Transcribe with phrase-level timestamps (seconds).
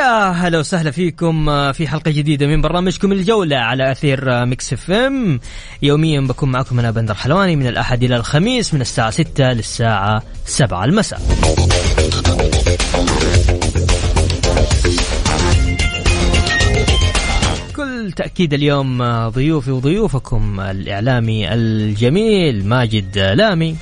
[0.00, 4.72] يا هلا وسهلا فيكم آه، في حلقة جديدة من برنامجكم الجولة على أثير آه، ميكس
[4.72, 5.40] إف إم.
[5.82, 10.84] يوميا بكون معكم أنا بندر حلواني من الأحد إلى الخميس من الساعة 6 للساعة 7
[10.84, 11.20] المساء.
[17.68, 23.76] بكل تأكيد اليوم آه، ضيوفي وضيوفكم الإعلامي الجميل ماجد لامي.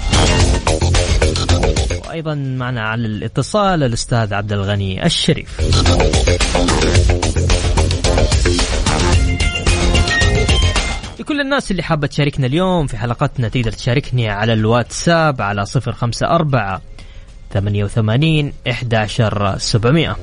[2.08, 5.60] وأيضا معنا على الاتصال الأستاذ عبد الغني الشريف.
[11.20, 16.26] لكل الناس اللي حابة تشاركنا اليوم في حلقتنا تقدر تشاركني على الواتساب على صفر خمسة
[16.26, 16.82] أربعة
[17.52, 20.16] ثمانية وثمانين إحداشر سبعمائة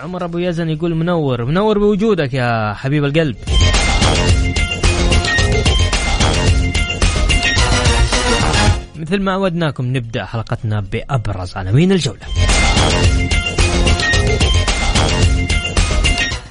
[0.00, 3.36] عمر أبو يزن يقول منور منور بوجودك يا حبيب القلب.
[8.98, 12.20] مثل ما عودناكم نبدأ حلقتنا بأبرز عناوين الجولة.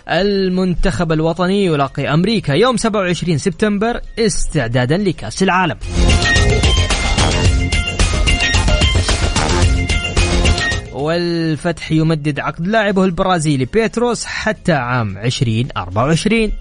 [0.09, 5.77] المنتخب الوطني يلاقي أمريكا يوم 27 سبتمبر استعدادا لكأس العالم.
[10.93, 16.51] والفتح يمدد عقد لاعبه البرازيلي بيتروس حتى عام 2024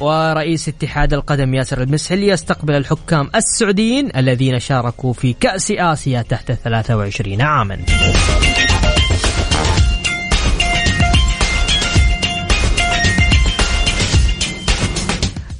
[0.00, 7.40] ورئيس اتحاد القدم ياسر المسحلي يستقبل الحكام السعوديين الذين شاركوا في كأس آسيا تحت 23
[7.42, 7.78] عاما.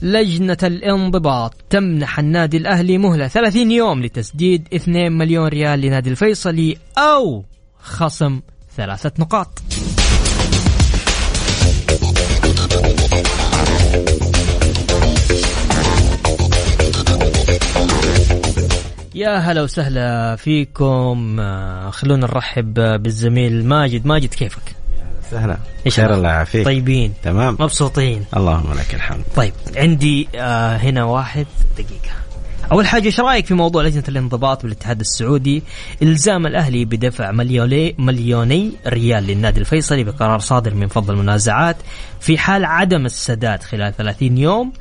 [0.03, 7.45] لجنة الانضباط تمنح النادي الأهلي مهلة 30 يوم لتسديد 2 مليون ريال لنادي الفيصلي أو
[7.81, 8.41] خصم
[8.77, 9.63] ثلاثة نقاط.
[19.19, 21.37] يا هلا وسهلا فيكم.
[21.41, 24.07] آه، خلونا نرحب بالزميل ماجد.
[24.07, 24.77] ماجد كيفك؟
[25.31, 25.59] سهلا.
[25.91, 26.65] خير؟ الله يعافيك.
[26.65, 27.15] طيبين.
[27.23, 27.57] تمام.
[27.61, 28.25] مبسوطين.
[28.37, 29.25] اللهم لك الحمد.
[29.37, 31.47] طيب عندي آه هنا واحد.
[31.75, 32.13] دقيقة.
[32.73, 35.63] أول حاجة إيش رأيك في موضوع لجنة الانضباط بالاتحاد السعودي؟
[36.03, 41.77] إلزام الأهلي بدفع مليوني مليوني ريال للنادي الفيصلي بقرار صادر من فض المنازعات
[42.21, 44.73] في حال عدم السداد خلال 30 يوم.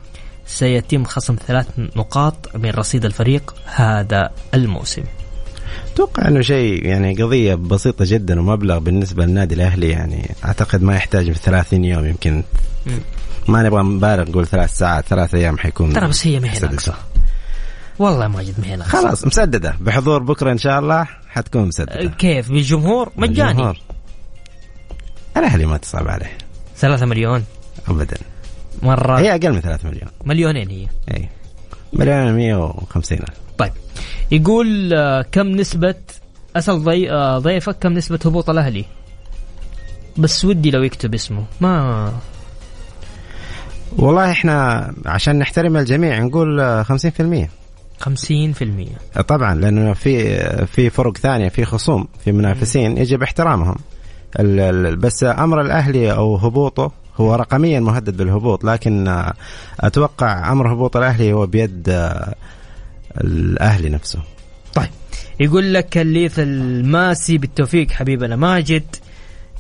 [0.47, 5.03] سيتم خصم ثلاث نقاط من رصيد الفريق هذا الموسم.
[5.93, 11.31] أتوقع إنه شيء يعني قضية بسيطة جدا ومبلغ بالنسبة للنادي الأهلي يعني أعتقد ما يحتاج
[11.31, 12.43] في 30 يوم يمكن.
[13.47, 16.69] ما نبغى نبالغ نقول ثلاث ساعات ثلاث أيام حيكون ترى بس هي ما هي
[17.99, 19.75] والله ماجد ما هي ناقصة خلاص مسددة.
[19.79, 22.09] بحضور بكرة إن شاء الله حتكون مسددة.
[22.09, 23.11] كيف؟ بالجمهور.
[23.15, 23.73] مجاني.
[25.37, 26.37] الأهلي ما تصعب عليه.
[26.77, 27.43] ثلاثة مليون؟
[27.87, 28.17] ابدا.
[28.83, 29.19] مرة.
[29.19, 30.09] هي أقل من 3 مليون.
[30.25, 30.87] مليونين هي.
[31.17, 31.29] إي.
[31.93, 33.29] مليون 150 ألف.
[33.57, 33.71] طيب.
[34.31, 35.95] يقول آه، كم نسبة
[36.55, 37.11] أسأل ضي...
[37.11, 38.85] آه، ضيفك كم نسبة هبوط الأهلي؟
[40.17, 41.43] بس ودي لو يكتب اسمه.
[41.61, 42.13] ما
[43.97, 47.49] والله إحنا عشان نحترم الجميع نقول آه، 50%
[47.99, 49.21] خمسين في المية.
[49.27, 53.75] طبعا لأنه في في فرق ثانية في خصوم في منافسين يجب احترامهم.
[54.97, 59.33] بس أمر الأهلي أو هبوطه هو رقميا مهدد بالهبوط لكن آه،
[59.79, 62.35] أتوقع أمر هبوط الأهلي هو بيد آه،
[63.21, 64.19] الأهلي نفسه.
[64.73, 64.89] طيب
[65.39, 68.83] يقول لك الليث الماسي بالتوفيق حبيبنا ماجد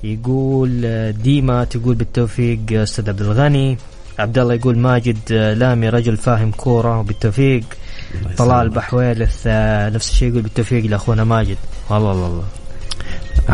[0.03, 3.77] يقول آه، ديما تقول بالتوفيق أستاذ عبد الغني.
[4.19, 7.63] عبد الله يقول ماجد لامي رجل فاهم كورة وبالتوفيق
[8.37, 9.47] طلال بحويلث
[9.93, 11.57] نفس الشيء يقول بالتوفيق لأخونا ماجد.
[11.89, 12.45] والله والله والله.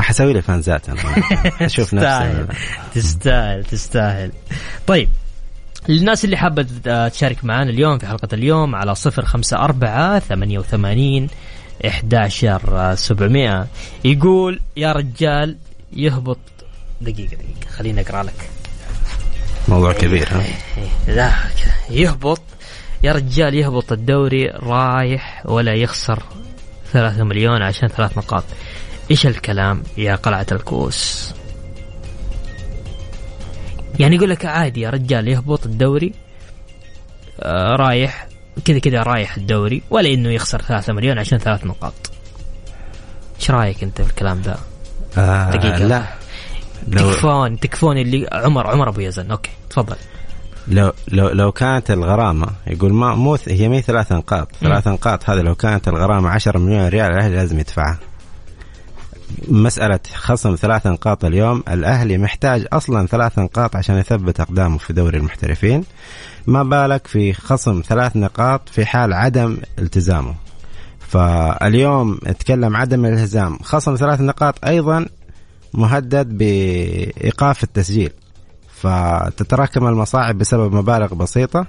[0.01, 0.99] حسوي لي فانزات أنا.
[1.65, 2.45] أشوف نفسي.
[2.93, 3.63] تستاهل.
[3.63, 4.31] تستاهل
[4.87, 5.09] طيب
[5.89, 6.65] للناس اللي حابة
[7.09, 11.27] تشارك معنا اليوم في حلقة اليوم على صفر خمسة أربعة ثمانية وثمانين
[11.87, 13.67] إحداشر سبعمائة
[14.05, 15.57] يقول يا رجال
[15.93, 16.37] يهبط.
[17.01, 17.69] دقيقة دقيقة.
[17.77, 18.49] خليني أقرأ لك.
[19.67, 20.41] موضوع كبير ها؟
[20.77, 21.31] إيه، لا
[21.89, 22.41] يهبط.
[23.03, 26.23] يا رجال يهبط الدوري رايح ولا يخسر
[26.93, 28.43] ثلاثة مليون عشان ثلاث نقاط.
[29.11, 31.33] إيش الكلام يا قلعة الكؤوس؟
[33.99, 36.13] يعني يقول لك عادي يا رجال يهبط الدوري
[37.39, 38.27] آه رايح
[38.65, 41.93] كذا كذا رايح الدوري ولا إنه يخسر ثلاثة مليون عشان ثلاث نقاط.
[43.39, 44.55] إيش رأيك أنت في الكلام ده؟
[45.17, 45.77] آه دقيقة.
[45.77, 46.03] لا.
[46.87, 49.31] لو تكفون تكفون اللي عمر عمر أبو يزن.
[49.31, 49.95] okay تفضل.
[50.67, 54.51] لو لو لو كانت الغرامة يقول ما مو هي مي ثلاث نقاط.
[54.61, 57.97] ثلاث نقاط هذه لو كانت الغرامة 10 مليون ريال الاهلي لازم يدفعها.
[59.47, 61.63] مسألة خصم ثلاث نقاط اليوم.
[61.69, 65.83] الأهلي محتاج أصلا ثلاث نقاط عشان يثبت أقدامه في دوري المحترفين.
[66.47, 70.35] ما بالك في خصم ثلاث نقاط في حال عدم التزامه؟
[70.99, 73.57] فاليوم اتكلم عدم الالتزام.
[73.63, 75.05] خصم ثلاث نقاط أيضا
[75.73, 78.11] مهدد بإيقاف التسجيل.
[78.81, 81.67] فتتراكم المصاعب بسبب مبالغ بسيطة.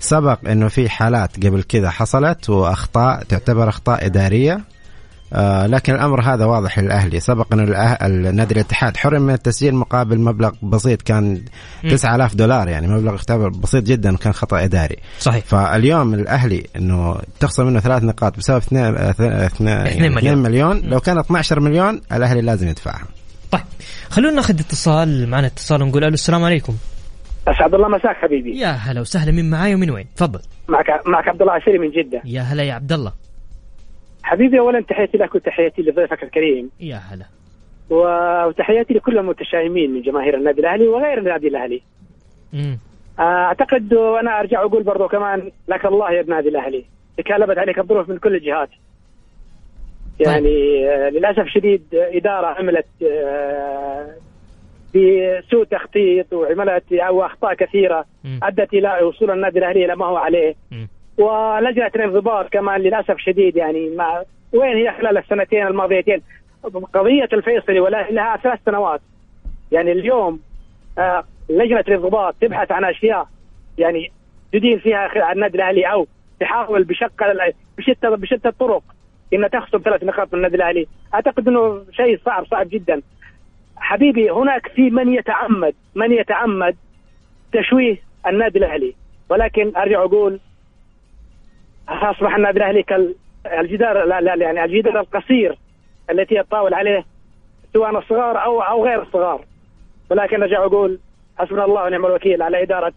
[0.00, 4.60] سبق إنه في حالات قبل كذا حصلت وأخطاء تعتبر أخطاء إدارية.
[5.32, 7.20] آه لكن الأمر هذا واضح للأهلي.
[7.20, 7.60] سبق أن
[8.26, 11.44] النادي الاتحاد حرم من التسجيل مقابل مبلغ بسيط كان
[11.90, 14.96] 9000 دولار يعني مبلغ يعتبر بسيط جدا وكان خطأ إداري.
[15.18, 15.44] صحيح.
[15.44, 20.38] فاليوم الأهلي إنه تخصم منه ثلاث نقاط بسبب 2 اثنين مليون.
[20.38, 20.80] مليون.
[20.84, 23.04] لو كانت 12 مليون الأهلي لازم يدفعها
[23.50, 23.62] طيب
[24.08, 26.74] خلونا ناخذ اتصال معنا اتصال ونقول ألو السلام عليكم.
[27.48, 28.58] أسعد الله مساك حبيبي.
[28.58, 30.40] يا هلا وسهلا مين معاي ومن وين؟ تفضل.
[30.68, 32.22] معك معك عبد الله عشيري من جدة.
[32.24, 33.12] يا هلا يا عبد الله.
[34.22, 36.70] حبيبي اولا تحياتي لك وتحياتي لضيفك الكريم.
[36.80, 37.24] يا هلا.
[37.90, 41.82] وتحياتي لكل المتشائمين من جماهير النادي الأهلي وغير النادي الأهلي.
[42.54, 42.78] امم
[43.18, 46.84] أعتقد وأنا أرجع أقول برضو كمان لك الله يا النادي الأهلي.
[47.18, 48.68] تكالبت عليك الظروف من كل الجهات.
[50.20, 54.14] يعني آه، للأسف شديد إدارة عملت آه،
[54.94, 58.04] بسوء تخطيط وعملت أو أخطاء كثيرة.
[58.42, 60.54] أدت إلى وصول النادي الأهلي إلى ما هو عليه.
[60.70, 60.88] مم.
[61.20, 66.22] ولجنة الانضباط كمان للأسف شديد يعني ما وين هي خلال السنتين الماضيتين؟
[66.92, 69.00] قضية الفيصلي ولا لها ثلاث سنوات.
[69.72, 70.40] يعني اليوم
[70.98, 73.28] آه لجنة الانضباط تبحث عن أشياء
[73.78, 74.12] يعني
[74.52, 76.06] تدين فيها النادي الأهلي أو
[76.40, 77.12] تحاول بشق
[77.78, 78.82] بشتى بشتى الطرق
[79.34, 80.86] إنها تخصم ثلاث نقاط من النادي الأهلي.
[81.14, 83.02] أعتقد إنه شيء صعب صعب جدا.
[83.76, 86.76] حبيبي هناك في من يتعمد من يتعمد
[87.52, 87.96] تشويه
[88.26, 88.94] النادي الأهلي.
[89.30, 90.40] ولكن أرجع أقول
[91.90, 95.58] أصبح النادي الاهلي كالجدار لا لا يعني الجدار القصير
[96.10, 97.04] التي يتطاول عليه
[97.72, 99.44] سواء الصغار أو أو غير الصغار.
[100.10, 100.98] ولكن ارجع أقول
[101.38, 102.92] حسبنا الله ونعم الوكيل على إدارة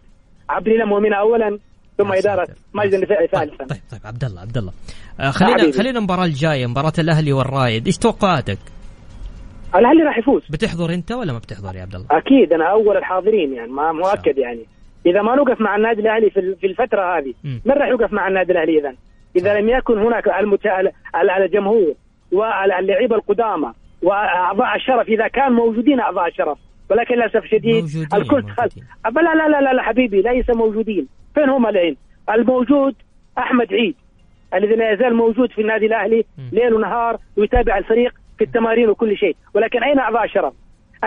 [0.50, 1.58] عبد الاله مؤمنه اولا
[1.98, 2.58] ثم إدارة ساتر.
[2.74, 3.64] ماجد النفيعي طيب ثالثا.
[3.64, 4.72] طيب طيب عبد الله عبد الله.
[5.20, 5.72] آه خلينا حبيبي.
[5.72, 8.58] خلينا المباراة الجاية مباراة الأهلي والرايد إيش توقعاتك؟
[9.74, 10.46] الأهلي راح يفوز.
[10.50, 14.38] بتحضر أنت ولا ما بتحضر يا عبد الله؟ أكيد أنا أول الحاضرين يعني ما مؤكد
[14.38, 14.66] يعني.
[15.06, 17.34] إذا ما نوقف مع النادي الأهلي في ال- في الفترة هذه.
[17.64, 18.94] من راح يوقف مع النادي الأهلي اذا
[19.36, 21.94] إذا لم يكن هناك ال- الجمهور
[22.32, 23.72] واللعيبة القدامى
[24.02, 26.58] وأعضاء الشرف إذا كان موجودين أعضاء الشرف
[26.90, 28.62] ولكن للأسف شديد موجودين، الكل خل...
[28.62, 28.84] موجودين.
[29.06, 31.96] أبا لا لا لا لا, حبيبي ليس موجودين فين هم الحين
[32.30, 32.94] الموجود
[33.38, 33.94] أحمد عيد
[34.54, 36.24] الذي لا يزال موجود في النادي الأهلي.
[36.52, 40.52] ليل ونهار ويتابع الفريق في التمارين وكل شيء ولكن أين أعضاء الشرف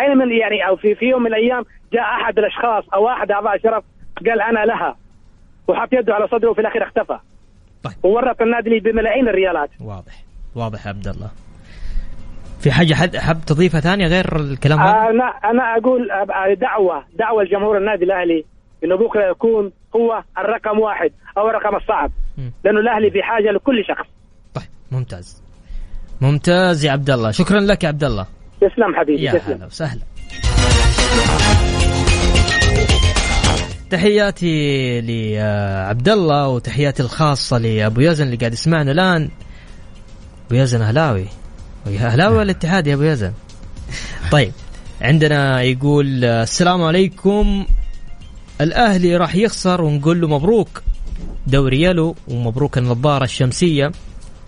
[0.02, 1.64] أين من يعني أو في في يوم من الأيام
[1.94, 3.84] جاء أحد الأشخاص أو احد أعضاء الشرف
[4.26, 4.96] قال أنا لها
[5.68, 7.20] وحط يده على صدره وفي الأخير اختفى.
[7.84, 7.94] طيب.
[8.04, 9.70] وورط النادي لي بملايين الريالات.
[9.82, 10.24] واضح.
[10.56, 11.30] واضح يا عبد الله.
[12.60, 17.44] في حاجة حد حاب تضيفها ثانية غير الكلام هذا؟ أنا أنا أقول أب- دعوة دعوة
[17.44, 18.46] لجمهور النادي الأهلي
[18.84, 22.52] إنه بكرة يكون هو الرقم واحد أو الرقم الصعب مم.
[22.64, 24.08] لأنه الأهلي بحاجه لكل شخص.
[24.54, 25.44] طيب ممتاز.
[26.22, 27.32] ممتاز يا عبد الله.
[27.32, 28.26] شكرا لك يا عبد الله.
[28.62, 29.56] تسلم حبيبي يا تسلم.
[29.56, 30.02] هلا وسهلا.
[33.90, 39.30] تحياتي لعبد الله وتحياتي الخاصة لأبو يزن اللي قاعد يسمعنا الآن.
[40.48, 41.26] أبو يزن أهلاوي.
[41.88, 43.34] أهلاوي ولا اتحاد يا أبو يزن؟
[44.32, 44.52] طيب
[45.02, 47.66] عندنا يقول السلام عليكم.
[48.62, 50.82] الأهلي راح يخسر ونقول له مبروك.
[51.48, 53.92] دوري يلو ومبروك النظارة الشمسية.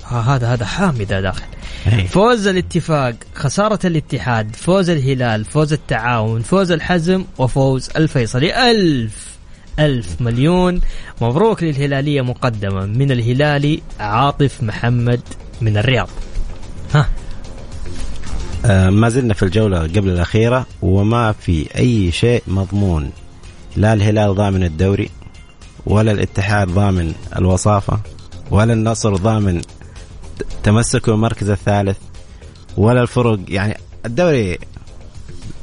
[0.06, 1.46] ها هذا هذا حامي ذا داخل.
[1.88, 2.08] إيه.
[2.08, 8.72] فوز الاتفاق خسارة الاتحاد فوز الهلال فوز التعاون فوز الحزم وفوز الفيصلي.
[8.72, 9.38] ألف
[9.80, 10.82] ألف مليون.
[11.22, 12.86] مبروك للهلالية مقدمة.
[12.86, 15.22] من الهلالي عاطف محمد
[15.62, 16.10] من الرياض.
[16.94, 17.10] ها.
[18.66, 23.12] آه، ما زلنا في الجولة قبل الأخيرة وما في أي شيء مضمون.
[23.76, 25.10] لا الهلال ضامن الدوري
[25.86, 28.00] ولا الاتحاد ضامن الوصافة
[28.52, 29.62] ولا النصر ضامن
[30.40, 31.98] ت- تمسكه المركز الثالث
[32.78, 33.40] ولا الفرق.
[33.48, 34.58] يعني الدوري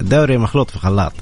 [0.01, 1.13] الدوري مخلوط في خلاط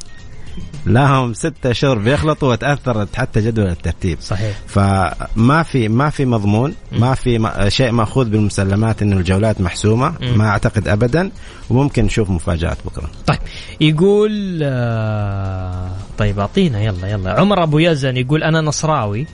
[0.86, 4.18] لهم ستة شهور بيخلطوا وتاثرت حتى جدول الترتيب.
[4.20, 4.56] صحيح.
[4.66, 10.14] فما في ما في مضمون ما في شيء مأخوذ بالمسلمات انه الجولات محسومة.
[10.36, 11.30] ما أعتقد ابدا.
[11.70, 13.10] وممكن نشوف مفاجآت بكرة.
[13.26, 13.38] طيب
[13.80, 17.40] يقول آه طيب أعطينا يلا يلا.
[17.40, 19.26] عمر أبو يزن يقول أنا نصراوي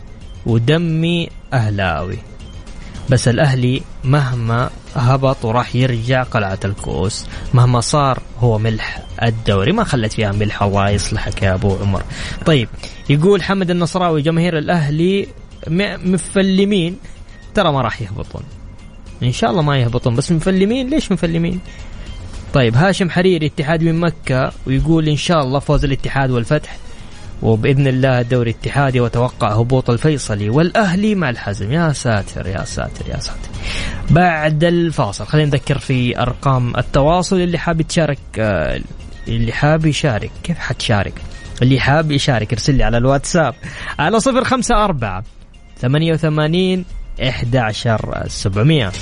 [0.47, 2.19] ودمي أهلاوي.
[3.11, 10.13] بس الأهلي مهما هبط وراح يرجع قلعة الكؤوس مهما صار هو ملح الدوري ما خلت
[10.13, 12.03] فيها ملح الله يصلحك يا أبو عمر.
[12.47, 12.69] طيب
[13.11, 15.27] يقول حمد النصراوي جماهير الأهلي
[15.69, 16.97] م- مفلمين.
[17.55, 18.43] ترى ما راح يهبطون.
[19.23, 21.61] إن شاء الله ما يهبطون بس مفلمين؟ ليش مفلمين؟
[22.55, 26.77] طيب هاشم حريري اتحاد من مكة ويقول إن شاء الله فوز الاتحاد والفتح.
[27.43, 31.73] وبإذن الله الدوري الاتحادي وتوقع هبوط الفيصلي والأهلي مع الحزم.
[31.73, 33.49] يا ساتر يا ساتر يا ساتر.
[34.11, 37.37] بعد الفاصل خلينا نذكر في أرقام التواصل.
[37.41, 38.81] اللي حاب تشارك آه،
[39.29, 41.15] اللي حاب يشارك كيف حتشارك؟
[41.63, 43.55] اللي حاب يشارك ارسل لي على الواتساب
[43.99, 45.25] على صفر خمسة أربعة
[45.81, 46.85] ثمانية وثمانين
[47.21, 48.93] 11700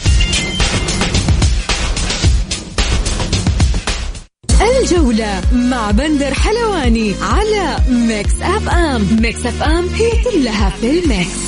[4.82, 9.22] الجولة مع بندر حلواني على Mix FM.
[9.22, 11.38] Mix FM هي كلها في ال Mix.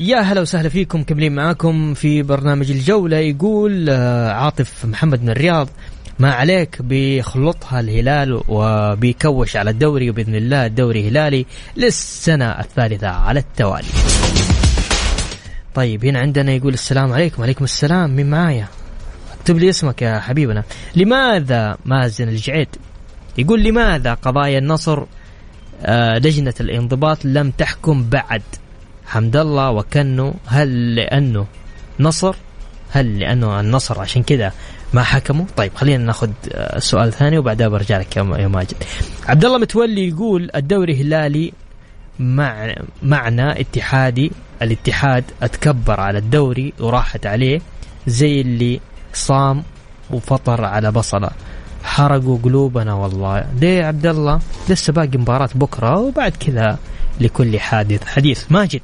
[0.00, 3.16] يا هلا وسهلا فيكم كملين معاكم في برنامج الجولة.
[3.16, 5.68] يقول آه، عاطف محمد من الرياض
[6.18, 13.88] ما عليك بيخلطها الهلال وبيكوش على الدوري وبإذن الله الدوري هلالي للسنة الثالثة على التوالي.
[15.74, 17.42] طيب هنا عندنا يقول السلام عليكم.
[17.42, 18.16] عليكم السلام.
[18.16, 18.68] مين معايا؟
[19.46, 20.64] اكتب لي اسمك يا حبيبنا.
[20.96, 22.68] لماذا مازن الجعيد؟
[23.38, 25.02] يقول لماذا قضايا النصر
[25.82, 28.42] آه، لجنة الانضباط لم تحكم بعد؟
[29.06, 31.46] حمد الله وكنو هل لأنه
[32.00, 32.36] نصر؟
[32.90, 34.52] هل لأنه النصر؟ عشان كذا
[34.94, 38.74] ما حكموا؟ طيب خلينا ناخذ آه، سؤال ثاني وبعدها برجع لك يا ماجد.
[39.26, 41.52] عبد الله متولي يقول الدوري هلالي
[42.18, 47.60] مع معنى اتحادي الاتحاد أتكبر على الدوري وراحت عليه
[48.06, 48.80] زي اللي
[49.16, 49.62] صام
[50.10, 51.30] وفطر على بصلة.
[51.84, 53.44] حرقوا قلوبنا والله.
[53.60, 56.78] ليه يا عبد الله لسه باقي مباراة بكرة وبعد كذا
[57.20, 58.04] لكل حادث.
[58.04, 58.80] حديث ماجد.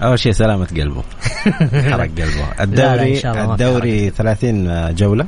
[0.00, 1.02] أول شيء سلامة قلبه.
[1.90, 2.24] حرق قلبه.
[2.56, 5.26] لا، الدوري ما في الدوري 30 جولة.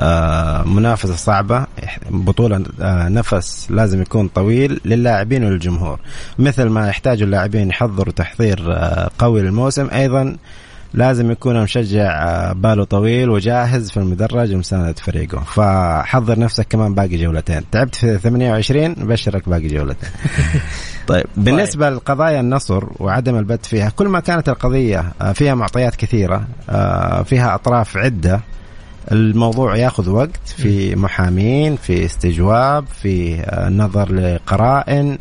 [0.00, 1.66] آه منافسة صعبة.
[2.10, 5.98] بطولة آه نفس لازم يكون طويل للاعبين وللجمهور
[6.38, 9.88] مثل ما يحتاج اللاعبين يحضروا تحضير آه قوي للموسم.
[9.92, 10.36] أيضا
[10.94, 15.40] لازم يكون المشجع آه، باله طويل وجاهز في المدرج ومساندة فريقه.
[15.40, 17.70] فحضر نفسك كمان باقي جولتين.
[17.70, 20.08] تعبت في 28 بشرك باقي جولتين.
[21.08, 26.44] طيب بالنسبة لقضايا النصر وعدم البت فيها كل ما كانت القضية آه، فيها معطيات كثيرة
[26.70, 28.40] آه، فيها أطراف عدة
[29.12, 35.18] الموضوع ياخذ وقت في محامين في استجواب في نظر لقرائن.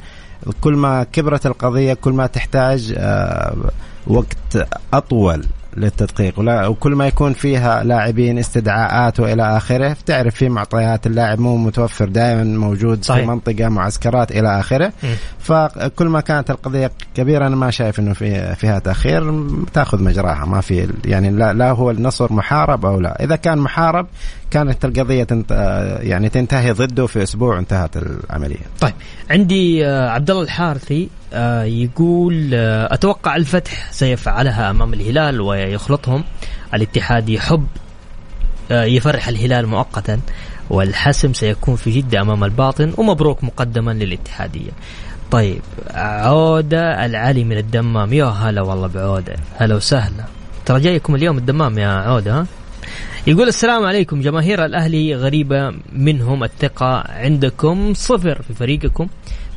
[0.61, 2.95] كل ما كبرت القضية كل ما تحتاج
[4.07, 5.45] وقت أطول.
[5.77, 6.39] للتدقيق.
[6.39, 12.09] ولا وكل ما يكون فيها لاعبين استدعاءات وإلى آخره تعرف في معطيات اللاعب مو متوفر
[12.09, 13.21] دائما موجود صحيح.
[13.21, 14.93] في منطقة معسكرات إلى آخره.
[15.39, 20.45] فكل ما كانت القضية كبيرة أنا ما شايف إنه في فيها تأخير تأخذ مجراها.
[20.45, 23.23] ما في يعني لا, لا هو النصر محارب أو لا.
[23.23, 24.07] إذا كان محارب
[24.51, 25.51] كانت القضية تنت
[26.01, 28.65] يعني تنتهي ضده في أسبوع انتهت العملية.
[28.79, 28.93] طيب
[29.29, 31.22] عندي آه، عبد الله الحارثي آه،
[31.63, 36.23] يقول آه، أتوقع الفتح سيفعلها أمام الهلال ويخلطهم.
[36.73, 37.67] الاتحاد يحب
[38.71, 40.19] آه، يفرح الهلال مؤقتا
[40.69, 44.71] والحسم سيكون في جدة أمام الباطن ومبروك مقدما للاتحادية.
[45.31, 45.61] طيب
[45.93, 48.13] عودة العلي من الدمام.
[48.13, 49.35] يا هلا والله بعودة.
[49.57, 50.23] هلا وسهلا.
[50.65, 52.45] ترى جايكم اليوم الدمام يا عودة ها؟
[53.27, 54.21] يقول السلام عليكم.
[54.21, 56.43] جماهير الأهلي غريبة منهم.
[56.43, 59.07] الثقة عندكم صفر في فريقكم.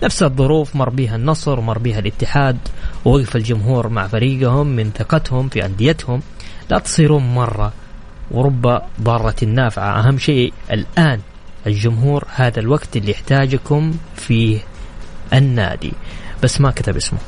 [0.03, 2.59] نفس الظروف مر بها النصر ومر بها الاتحاد
[3.05, 6.23] ووقف الجمهور مع فريقهم من ثقتهم في أنديتهم.
[6.71, 7.73] لا تصيرون مرة
[8.31, 11.21] ورب ضارة نافعة أهم شيء الآن
[11.67, 14.59] الجمهور هذا الوقت اللي يحتاجكم فيه
[15.33, 15.93] النادي.
[16.43, 17.19] بس ما كتب اسمه.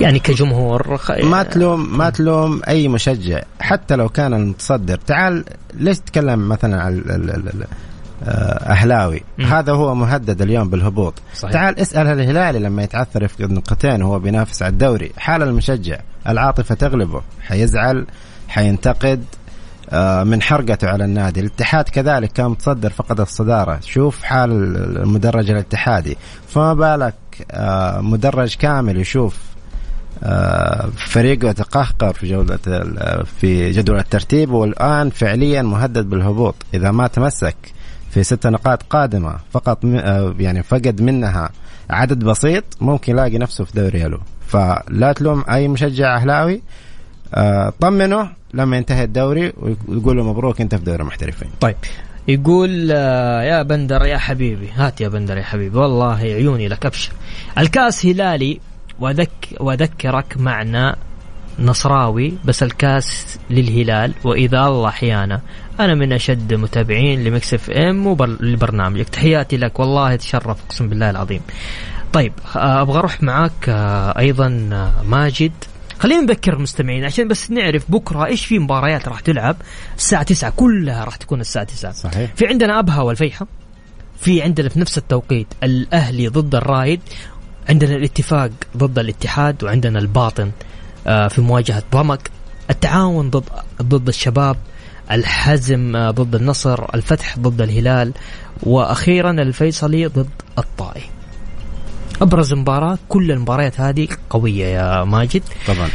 [0.00, 1.10] يعني كجمهور خ...
[1.10, 3.42] ما تلوم ما تلوم أي مشجع.
[3.60, 7.02] حتى لو كان المتصدر تعال ليش تتكلم مثلا عن
[8.24, 9.22] آه، أهلاوي.
[9.38, 9.44] مم.
[9.46, 11.14] هذا هو مهدد اليوم بالهبوط.
[11.34, 11.52] صحيح.
[11.52, 15.12] تعال اسأل الهلالي لما يتعثر يفقد نقطتين وهو بينافس على الدوري.
[15.16, 18.06] حال المشجع العاطفة تغلبه حيزعل
[18.48, 19.24] حينتقد
[19.90, 21.40] آه، من حرقته على النادي.
[21.40, 23.80] الاتحاد كذلك كان متصدر فقد الصدارة.
[23.80, 24.50] شوف حال
[25.02, 26.16] المدرج الاتحادي.
[26.48, 27.14] فما بالك
[27.50, 29.36] آه، مدرج كامل يشوف
[30.96, 32.58] فريقه تقهقر في جولة
[33.40, 36.54] في جدول الترتيب والآن فعليا مهدد بالهبوط.
[36.74, 37.56] إذا ما تمسك
[38.16, 39.36] في ست نقاط قادمة.
[39.52, 41.50] فقط آه، يعني فقد منها
[41.90, 46.62] عدد بسيط ممكن يلاقي نفسه في دوري ألو فلا تلوم أي مشجع أهلاوي.
[47.34, 49.52] آه، طمنه لما ينتهي الدوري
[49.88, 51.48] ويقول له مبروك أنت في دوري المحترفين.
[51.60, 51.76] طيب.
[52.28, 54.68] يقول آه، يا بندر يا حبيبي.
[54.76, 55.78] هات يا بندر يا حبيبي.
[55.78, 57.12] والله عيوني لك أبشر.
[57.58, 58.60] الكاس هلالي
[59.00, 59.30] وذك
[59.60, 60.96] وذكرك معنا
[61.58, 65.40] نصراوي بس الكاس للهلال وإذا الله أحيانا.
[65.80, 69.80] أنا من أشد متابعين ل Mix FM ولبرنامجك تحياتي لك.
[69.80, 71.40] والله تشرف أقسم بالله العظيم.
[72.12, 75.52] طيب آه، أبغى أروح معاك آه، أيضا آه، ماجد.
[75.98, 79.56] خلينا نذكر المستمعين عشان بس نعرف بكرة إيش في مباريات راح تلعب
[79.96, 82.30] الساعة 9 كلها راح تكون الساعة 9 صحيح.
[82.34, 83.46] في عندنا أبها والفيحة.
[84.20, 87.00] في عندنا في نفس التوقيت الأهلي ضد الرايد
[87.68, 90.50] عندنا الاتفاق ضد الاتحاد وعندنا الباطن.
[91.06, 92.30] في مواجهة ضمك
[92.70, 93.44] التعاون ضد
[93.82, 94.56] ضد الشباب
[95.10, 98.12] الحزم آه، ضد النصر الفتح ضد الهلال
[98.62, 101.02] وأخيرا الفيصلي ضد الطائي.
[102.22, 105.42] أبرز مباراة كل المباريات هذه قوية يا ماجد.
[105.66, 105.88] طبعا.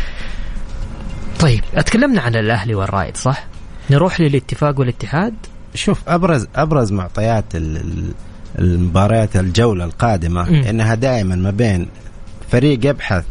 [1.39, 3.43] طيب أتكلمنا عن الأهلي والرايد صح؟
[3.89, 5.33] نروح للاتفاق والاتحاد.
[5.75, 8.11] شوف أبرز أبرز معطيات ال- ال-
[8.59, 10.55] المباريات الجولة القادمة مم.
[10.55, 11.87] إنها دائما ما بين
[12.51, 13.23] فريق يبحث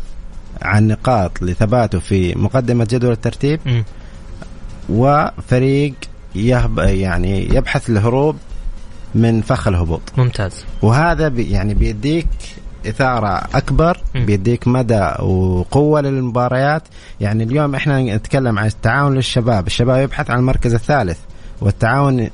[0.62, 3.84] عن نقاط لثباته في مقدمة جدول الترتيب مم.
[4.88, 5.94] وفريق
[6.34, 8.36] يهب يعني يبحث الهروب
[9.14, 10.02] من فخ الهبوط.
[10.16, 10.64] ممتاز.
[10.82, 12.28] وهذا بي يعني بيديك
[12.86, 14.26] إثارة أكبر مم.
[14.26, 16.82] بيديك مدى وقوة للمباريات.
[17.20, 19.66] يعني اليوم إحنا نتكلم عن التعاون للشباب.
[19.66, 21.18] الشباب يبحث عن المركز الثالث
[21.60, 22.30] والتعاون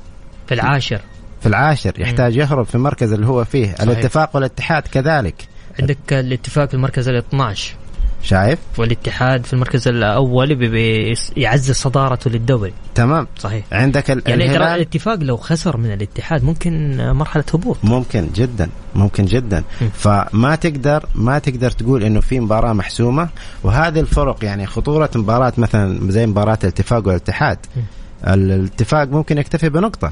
[0.47, 1.01] في العاشر.
[1.41, 3.65] في العاشر يحتاج يهرب في المركز اللي هو فيه.
[3.65, 3.81] صحيح.
[3.81, 5.47] الاتفاق والاتحاد كذلك.
[5.79, 7.75] عندك الاتفاق في المركز ال 12
[8.23, 12.73] شايف؟ والاتحاد في المركز الأول بي- بي- يعزز صدارته للدوري.
[12.95, 13.27] تمام.
[13.39, 13.65] صحيح.
[13.71, 17.77] عندك ال- يعني ترى الاتفاق لو خسر من الاتحاد ممكن مرحلة هبوط.
[17.83, 19.63] ممكن جدا ممكن جدا.
[19.81, 19.85] م.
[19.93, 23.29] فما تقدر ما تقدر تقول إنه في مباراة محسومة.
[23.63, 27.57] وهذه الفرق يعني خطورة مباراة مثلا زي مباراة الاتفاق والاتحاد.
[27.75, 27.79] م.
[28.27, 30.11] الاتفاق ممكن يكتفي بنقطة.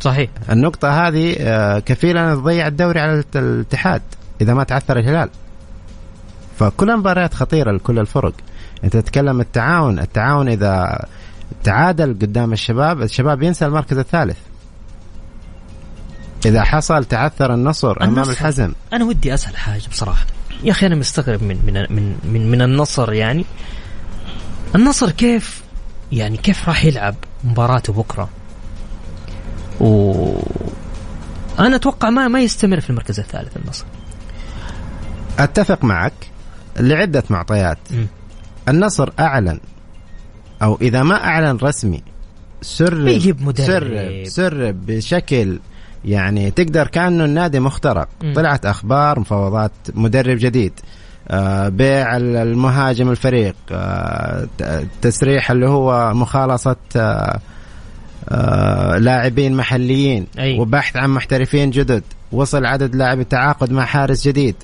[0.00, 0.30] صحيح.
[0.50, 4.02] النقطة هذه آه، كفيلة أن تضيع الدوري على الات- الاتحاد
[4.40, 5.28] إذا ما تعثر الهلال.
[6.62, 8.32] فكل المباريات خطيرة لكل الفرق.
[8.84, 11.06] أنت تتكلم التعاون التعاون إذا
[11.64, 14.36] تعادل قدام الشباب الشباب ينسى المركز الثالث.
[16.46, 18.30] إذا حصل تعثر النصر أمام النصر.
[18.30, 18.72] الحزم.
[18.92, 20.26] أنا ودي أسأل حاجة بصراحة.
[20.62, 23.44] يا أخي أنا مستغرب من من من من, من النصر يعني.
[24.74, 25.62] النصر كيف
[26.12, 28.28] يعني كيف راح يلعب مباراته بكرة؟
[29.80, 30.32] و
[31.58, 33.84] أنا أتوقع ما ما يستمر في المركز الثالث النصر.
[35.38, 36.31] أتفق معك.
[36.80, 37.78] لعدة معطيات.
[38.68, 39.60] النصر أعلن
[40.62, 42.02] أو إذا ما أعلن رسمي
[42.62, 43.66] سرب بيجيب مدرب.
[43.66, 45.58] سرب سرب بشكل
[46.04, 48.34] يعني تقدر كأنه النادي مخترق مم.
[48.34, 50.72] طلعت أخبار مفاوضات مدرب جديد
[51.28, 54.46] آه، بيع ال- المهاجم الفريق آه،
[55.02, 57.40] تسريح اللي هو مخالصة آه،
[58.28, 60.58] آه، لاعبين محليين أي.
[60.58, 64.54] وبحث عن محترفين جدد وصل عدد لاعب التعاقد مع حارس جديد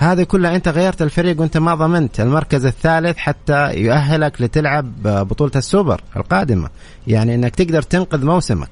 [0.00, 2.20] هذه كلها انت غيرت الفريق وانت ما ضمنت.
[2.20, 6.68] المركز الثالث حتى يؤهلك لتلعب بطولة السوبر القادمة.
[7.06, 8.68] يعني انك تقدر تنقذ موسمك.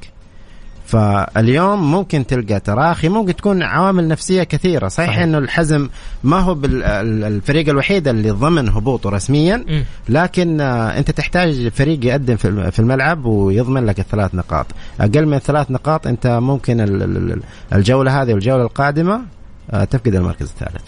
[0.87, 4.89] فاليوم ممكن تلقى تراخي ممكن تكون عوامل نفسية كثيرة.
[4.89, 5.23] صحيح, صحيح.
[5.23, 5.89] انه الحزم
[6.25, 9.65] ما هو الفريق الوحيد اللي ضمن هبوطه رسميا.
[10.09, 14.67] لكن انت تحتاج فريق يقدم في الم- في الملعب ويضمن لك الثلاث نقاط.
[15.01, 19.21] أقل من ثلاث نقاط انت ممكن ال- ال- ال- الجولة هذه والجولة القادمة
[19.71, 20.83] آه، تفقد المركز الثالث.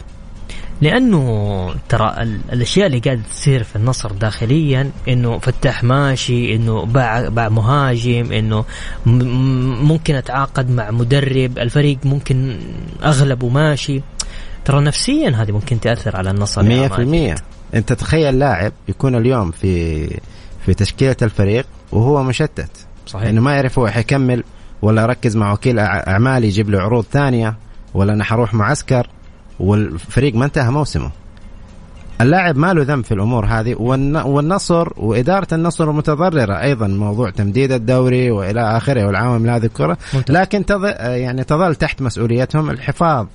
[0.82, 7.28] لأنه ترى ال- الأشياء اللي قاعدة تصير في النصر داخليا إنه فتح ماشي إنه باع
[7.28, 8.64] باع مهاجم إنه
[9.06, 12.58] ممكن أتعاقد مع مدرب الفريق ممكن
[13.04, 14.00] أغلبه ماشي.
[14.64, 17.38] ترى نفسيا هذه ممكن تأثر على النصر يا 100% ماجد.
[17.74, 20.06] أنت تخيل لاعب يكون اليوم في
[20.66, 22.70] في تشكيلة الفريق وهو مشتت.
[23.06, 23.28] صحيح.
[23.28, 24.44] إنه ما يعرف هو حيكمل
[24.82, 27.56] ولا ركز مع وكيل أعمال يجيب له عروض ثانية
[27.94, 29.06] ولا أنا حروح معسكر
[29.61, 31.11] والفريق ما انتهى موسمه.
[32.20, 37.73] اللاعب ما له ذنب في الأمور هذه؟ والن- والنصر وإدارة النصر متضرره أيضا موضوع تمديد
[37.73, 39.99] الدوري وإلى آخره والعوامل هذه الكرة.
[40.29, 40.85] لكن تظ...
[41.01, 43.27] يعني تظل تحت مسؤوليتهم الحفاظ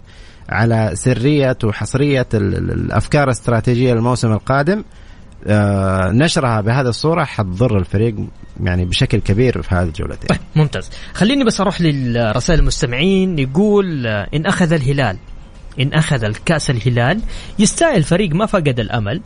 [0.50, 4.84] على سرية وحصرية ال- ال- الأفكار الاستراتيجية للموسم القادم.
[5.48, 8.16] آه، نشرها بهذه الصورة حتضر الفريق
[8.64, 10.28] يعني بشكل كبير في هذه الجولتين.
[10.30, 10.90] طيب ممتاز.
[11.14, 13.40] خليني بس أروح للرسائل المستمعين.
[13.40, 15.18] يقول آه، إن أخذ الهلال.
[15.80, 17.22] إن أخذ الكأس الهلال
[17.60, 19.22] يستاهل فريق ما فقد الأمل.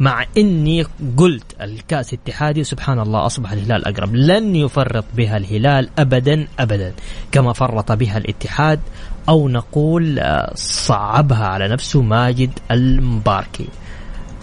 [0.00, 0.86] مع إني
[1.16, 4.14] قلت الكأس اتحادي سبحان الله أصبح الهلال أقرب.
[4.14, 6.92] لن يفرط بها الهلال ابدا ابدا.
[7.32, 8.80] كما فرط بها الاتحاد
[9.28, 13.68] أو نقول آه، صعبها على نفسه ماجد المباركي.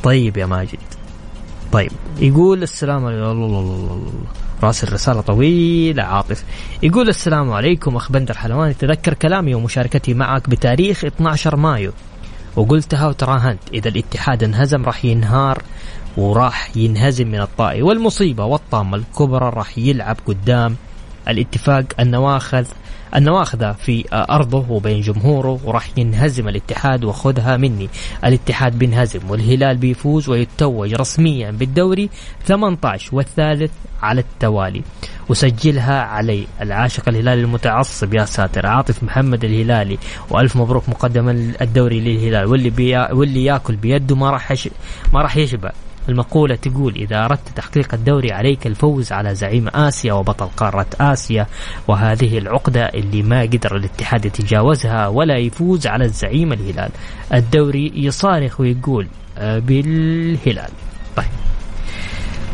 [0.04, 0.97] طيب يا ماجد.
[1.72, 3.08] طيب يقول السلام
[4.64, 6.44] راس الرسالة طويلة عاطف.
[6.84, 8.74] يقول السلام عليكم أخ بندر حلواني.
[8.74, 11.92] تذكر كلامي ومشاركتي معك بتاريخ 12 مايو.
[12.56, 13.60] وقلتها وتراهنت.
[13.74, 15.62] إذا الاتحاد انهزم راح ينهار
[16.18, 17.82] وراح ينهزم من الطائي.
[17.82, 20.76] والمصيبة والطامة الكبرى راح يلعب قدام
[21.30, 22.66] الاتفاق النواخذ
[23.16, 27.90] النواخذة في أرضه وبين جمهوره وراح ينهزم الاتحاد وخذها مني.
[28.26, 32.10] الاتحاد بينهزم والهلال بيفوز ويتوج رسميا بالدوري
[32.46, 34.82] 18 والثالث على التوالي.
[35.30, 38.66] وسجلها علي العاشق الهلالي المتعصب يا ساتر.
[38.66, 39.98] عاطف محمد الهلالي.
[40.30, 42.46] وألف مبروك مقدما الدوري للهلال.
[42.46, 44.54] واللي بيا واللي ياكل بيده ما راح.
[45.14, 45.72] ما راح يشبع.
[46.10, 51.48] المقولة تقول إذا أردت تحقيق الدوري عليك الفوز على زعيم آسيا وبطل قارة آسيا
[51.88, 56.90] وهذه العقدة اللي ما قدر الاتحاد يتجاوزها ولا يفوز على الزعيم الهلال.
[57.34, 60.70] الدوري يصارخ ويقول أه، بالهلال.
[61.16, 61.26] طيب.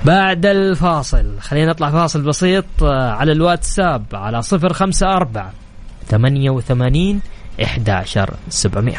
[0.05, 5.51] بعد الفاصل خلينا نطلع فاصل بسيط أه، على الواتساب على 054
[6.09, 7.21] 88
[7.61, 8.97] 11 700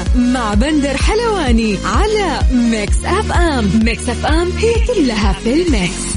[0.00, 3.84] الجولة مع بندر حلواني على Mix FM.
[3.84, 6.16] Mix FM هي كلها في ال Mix.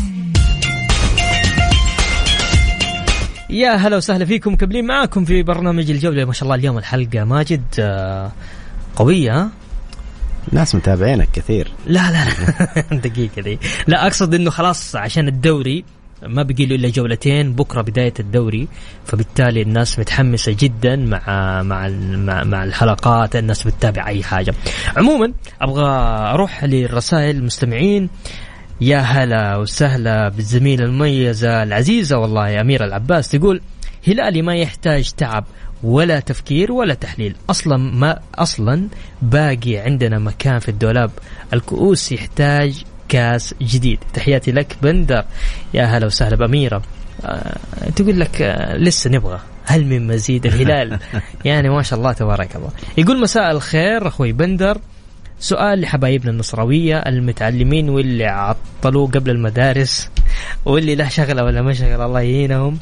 [3.49, 4.53] يا هلا وسهلا فيكم.
[4.53, 6.25] مكملين معاكم في برنامج الجولة.
[6.25, 8.31] ما شاء الله اليوم الحلقة ماجد آه،
[8.95, 9.49] قوية ها؟
[10.51, 11.71] ناس متابعينك كثير.
[11.87, 12.97] لا لا لا.
[13.09, 15.85] دقيقة دي لا أقصد إنه خلاص عشان الدوري
[16.27, 18.67] ما بقي له إلا جولتين بكرة بداية الدوري.
[19.05, 21.19] فبالتالي الناس متحمسة جدا مع
[21.63, 24.53] مع مع, مع الحلقات الناس بتتابع أي حاجة.
[24.97, 25.85] عموما أبغى
[26.33, 28.09] أروح للرسائل المستمعين.
[28.81, 33.61] يا هلا وسهلا بالزميلة المميزة العزيزة والله يا أميرة العباس تقول
[34.07, 35.45] هلالي ما يحتاج تعب
[35.83, 37.35] ولا تفكير ولا تحليل.
[37.49, 38.87] أصلا ما أصلا
[39.21, 41.11] باقي عندنا مكان في الدولاب.
[41.53, 43.99] الكؤوس يحتاج كاس جديد.
[44.13, 45.25] تحياتي لك بندر.
[45.73, 46.81] يا هلا وسهلا بأميرة.
[47.25, 47.57] آه
[47.95, 49.39] تقول لك آه لسه نبغى.
[49.65, 50.99] هل من مزيد الهلال؟
[51.45, 52.69] يعني ما شاء الله تبارك الله.
[52.97, 54.77] يقول مساء الخير أخوي بندر.
[55.39, 60.09] سؤال لحبايبنا النصراوية المتعلمين واللي عطلوا قبل المدارس
[60.65, 62.79] واللي له شغلة ولا ما شغلة الله يهينهم.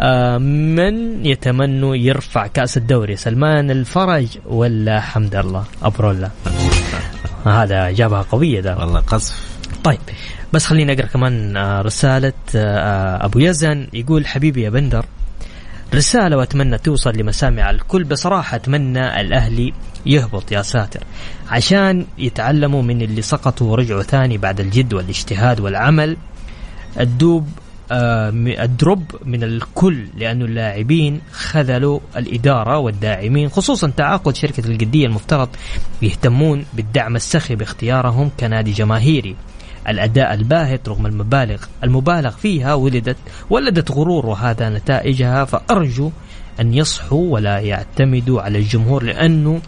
[0.00, 6.30] آه من يتمنوا يرفع كأس الدوري سلمان الفرج ولا حمد الله؟ أبرولا
[7.46, 8.76] هذا إجابة قوية ده.
[8.76, 9.51] والله قصف.
[9.84, 9.98] طيب
[10.52, 15.04] بس خليني أقرأ كمان آه، رسالة آه، أبو يزن يقول حبيبي يا بندر
[15.94, 19.72] رسالة وأتمنى توصل لمسامع الكل بصراحه أتمنى الاهلي
[20.06, 21.00] يهبط يا ساتر
[21.50, 26.16] عشان يتعلموا من اللي سقطوا ورجعوا ثاني بعد الجد والاجتهاد والعمل
[27.00, 27.48] الدوب
[27.92, 35.48] آه، الدرب من الكل لأن اللاعبين خذلوا الإدارة والداعمين خصوصا تعاقد شركة القدية المفترض
[36.02, 39.36] يهتمون بالدعم السخي باختيارهم كنادي جماهيري.
[39.88, 43.16] الأداء الباهت رغم المبالغ المبالغ فيها ولدت
[43.50, 46.10] ولدت غرور وهذا نتائجها فأرجو
[46.60, 49.60] أن يصحوا ولا يعتمدوا على الجمهور لأنه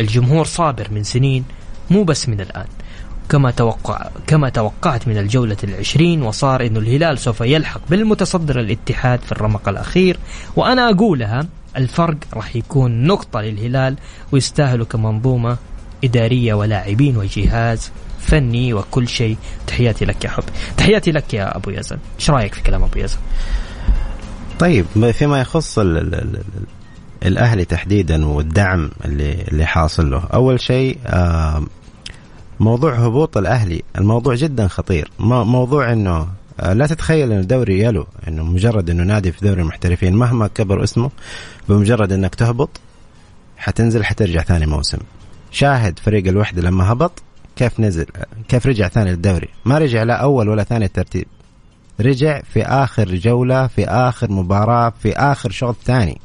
[0.00, 1.44] الجمهور صابر من سنين
[1.90, 2.66] مو بس من الآن.
[3.28, 9.32] كما توقع كما توقعت من الجولة العشرين وصار أن الهلال سوف يلحق بالمتصدر الاتحاد في
[9.32, 10.18] الرمق الأخير.
[10.56, 13.96] وأنا أقولها الفرق راح يكون نقطة للهلال
[14.32, 15.56] ويستاهلوا كمنظومة
[16.04, 17.90] إدارية ولاعبين وجهاز
[18.28, 19.36] فني وكل شيء.
[19.66, 20.44] تحياتي لك يا حب.
[20.76, 21.98] تحياتي لك يا أبو يزن.
[22.20, 23.18] إيش رأيك في كلام أبو يزن؟
[24.58, 26.42] طيب فيما يخص ال ال ال
[27.26, 30.24] الأهلي تحديدا والدعم اللي اللي حاصل له.
[30.32, 30.98] أول شيء
[32.60, 33.82] موضوع هبوط الأهلي.
[33.98, 35.10] الموضوع جدا خطير.
[35.18, 36.28] موضوع إنه
[36.60, 38.06] آه، لا تتخيل إن الدوري يلو.
[38.28, 41.10] إنه مجرد إنه نادي في دوري المحترفين مهما كبر اسمه
[41.68, 42.70] بمجرد إنك تهبط
[43.56, 44.98] حتنزل حترجع ثاني موسم.
[45.50, 47.22] شاهد فريق الوحدة لما هبط
[47.58, 48.06] كيف نزل
[48.48, 51.26] كيف رجع ثاني للدوري ما رجع لا أول ولا ثاني الترتيب.
[52.00, 56.20] رجع في آخر جولة في آخر مباراة في آخر شوط ثاني.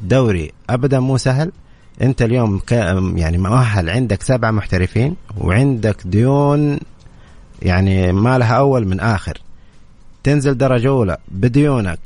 [0.00, 1.52] دوري أبدا مو سهل.
[2.02, 2.60] أنت اليوم
[3.16, 6.78] يعني مؤهل عندك سبعه محترفين وعندك ديون
[7.62, 9.38] يعني ما لها أول من آخر.
[10.22, 12.00] تنزل درجة أولى بديونك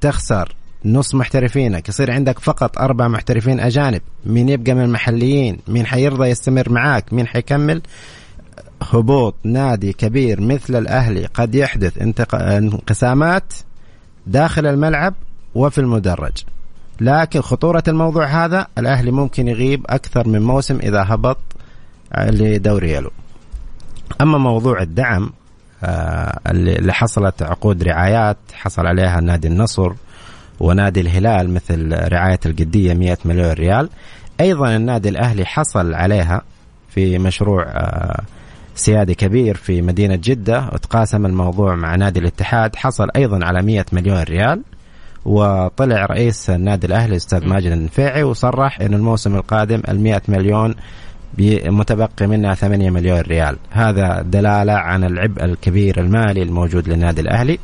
[0.00, 0.55] تخسر.
[0.84, 4.00] نص محترفينك يصير عندك فقط أربع محترفين أجانب.
[4.26, 7.82] مين يبقى من المحليين؟ مين حيرضى يستمر معاك؟ مين حيكمل؟
[8.82, 13.52] هبوط نادي كبير مثل الأهلي قد يحدث انقسامات
[14.26, 15.14] داخل الملعب
[15.54, 16.32] وفي المدرج.
[17.00, 21.38] لكن خطورة الموضوع هذا الأهلي ممكن يغيب أكثر من موسم إذا هبط
[22.18, 23.10] لدوري يلو.
[24.20, 25.30] أما موضوع الدعم
[25.84, 29.92] آه، اللي حصلت عقود رعايات حصل عليها نادي النصر
[30.60, 33.88] ونادي الهلال مثل رعاية القدية 100 مليون ريال.
[34.40, 36.42] أيضا النادي الأهلي حصل عليها
[36.88, 38.20] في مشروع آه،
[38.74, 42.76] سيادي كبير في مدينة جدة وتقاسم الموضوع مع نادي الاتحاد.
[42.76, 44.62] حصل أيضا على 100 مليون ريال
[45.24, 50.74] وطلع رئيس النادي الأهلي الأستاذ ماجد النفيعي وصرح أن الموسم القادم ال 100 مليون
[51.66, 53.56] متبقي منها 8 مليون ريال.
[53.70, 57.58] هذا دلالة عن العبء الكبير المالي الموجود للنادي الأهلي.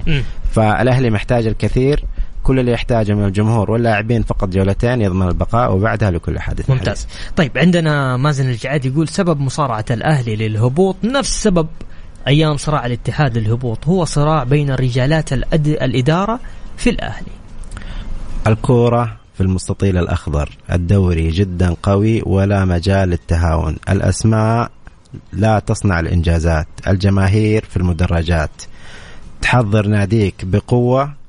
[0.53, 2.05] فالأهلي محتاج الكثير
[2.43, 7.07] كل اللي يحتاجه من الجمهور واللاعبين فقط جولتين يضمن البقاء وبعدها لكل حادث ممتاز.
[7.07, 7.31] حديث.
[7.37, 11.67] طيب عندنا مازن الجعاد يقول سبب مصارعة الأهلي للهبوط نفس سبب
[12.29, 15.69] أيام صراع الاتحاد للهبوط هو صراع بين رجالات الأد...
[15.69, 16.41] الإدارة
[16.77, 17.33] في الأهلي.
[18.47, 24.71] الكورة في المستطيل الأخضر الدوري جدا قوي ولا مجال للتهاون الأسماء
[25.33, 28.63] لا تصنع الإنجازات الجماهير في المدرجات.
[29.43, 31.22] تحضر ناديك بقوة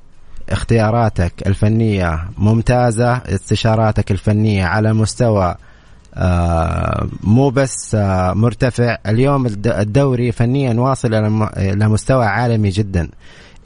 [0.50, 5.54] اختياراتك الفنية ممتازة استشاراتك الفنية على مستوى
[6.14, 8.98] آه مو بس آه مرتفع.
[9.06, 11.14] اليوم الدوري فنيا واصل
[11.56, 13.08] إلى مستوى عالمي جدا.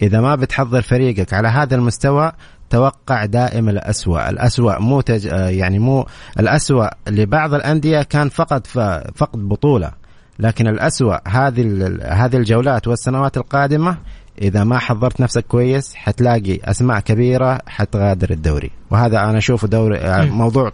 [0.02, 2.32] إذا ما بتحضر فريقك على هذا المستوى
[2.70, 4.30] توقع دائما الأسوأ.
[4.30, 5.26] الأسوأ مو تج...
[5.26, 6.06] آه، يعني مو
[6.40, 8.66] الأسوأ لبعض الأندية كان فقط
[9.14, 9.92] فقد بطولة.
[10.38, 13.96] لكن الأسوأ هذه هذه الجولات والسنوات القادمة
[14.42, 18.70] إذا ما حضرت نفسك كويس حتلاقي أسماء كبيرة حتغادر الدوري.
[18.90, 20.72] وهذا أنا أشوفه دوري موضوع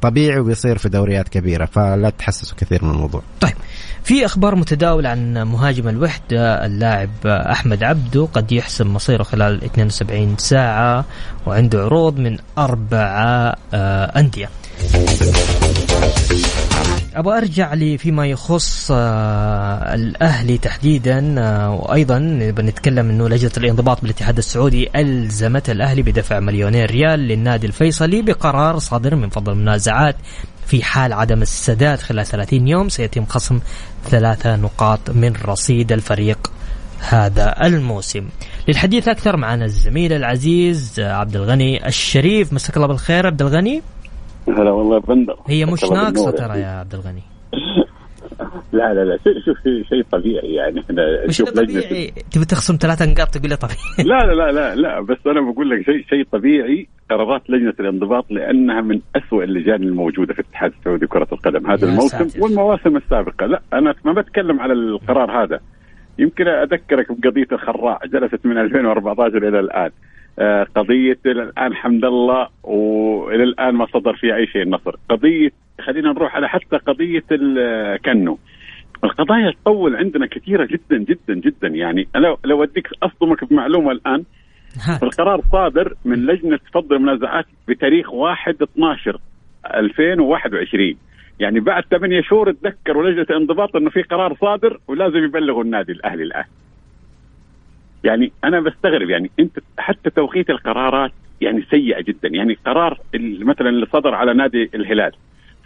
[0.00, 3.22] طبيعي وبيصير في دوريات كبيرة فلا تحسسوا كثير من الموضوع.
[3.40, 3.54] طيب
[4.04, 11.04] في أخبار متداولة عن مهاجم الوحدة اللاعب أحمد عبدو قد يحسم مصيره خلال 72 ساعة
[11.46, 13.08] وعنده عروض من أربع
[13.74, 14.48] آه، أندية.
[17.14, 22.18] أبغى أرجع لي فيما يخص آه الاهلي تحديدا آه وأيضا
[22.56, 29.14] بنتكلم إنه لجنة الانضباط بالاتحاد السعودي ألزمت الاهلي بدفع مليونين ريال للنادي الفيصلي بقرار صادر
[29.14, 30.16] من فضل المنازعات
[30.66, 32.88] في حال عدم السداد خلال 30 يوم.
[32.88, 33.60] سيتم خصم
[34.04, 36.52] ثلاثة نقاط من رصيد الفريق
[37.08, 38.28] هذا الموسم.
[38.68, 42.52] للحديث أكثر معنا الزميل العزيز عبد الغني الشريف.
[42.52, 43.82] مساك الله بالخير عبد الغني.
[44.48, 47.22] هلا والله بندر هي مش ناقصة ترى يا عبد الغني.
[48.72, 49.56] لا لا لا شوف
[49.88, 50.80] شيء طبيعي يعني.
[50.90, 52.12] إحنا مش طبيعي.
[52.32, 53.78] تبي تخصم ثلاثة نقاط تقول لي طبيعي.
[54.10, 56.88] لا لا لا لا لا بس أنا بقول لك شيء شيء طبيعي.
[57.10, 61.70] قرارات لجنة الانضباط لأنها من أسوأ اللجان الموجودة في الاتحاد السعودي كره القدم.
[61.70, 62.42] هذا الموسم ساتر.
[62.42, 63.46] والمواسم السابقة.
[63.46, 65.60] لا أنا ما بتكلم على القرار هذا.
[66.18, 69.90] يمكن أذكرك بقضية الخراع جلست من 2014 إلى الآن.
[70.74, 74.96] قضية إلى الآن حمد الله وإلى الآن ما صدر فيها أي شيء النصر.
[75.08, 77.24] قضية خلينا نروح على حتى قضية
[78.04, 78.38] كنو
[79.04, 81.68] القضايا تطول عندنا كثيرة جدا جدا جدا.
[81.68, 84.24] يعني أنا لو أديك أصدمك بمعلومة الآن
[85.02, 89.18] القرار صادر من لجنة فض المنازعات بتاريخ 1 12
[89.74, 90.94] 2021
[91.40, 96.22] يعني بعد ثمانية شهور تذكروا لجنة الانضباط إنه في قرار صادر ولازم يبلغوا النادي الأهلي
[96.22, 96.44] الآن.
[98.04, 102.28] يعني أنا بستغرب يعني أنت حتى توقيت القرارات يعني سيئة جدا.
[102.28, 105.12] يعني قرار مثلا اللي صدر على نادي الهلال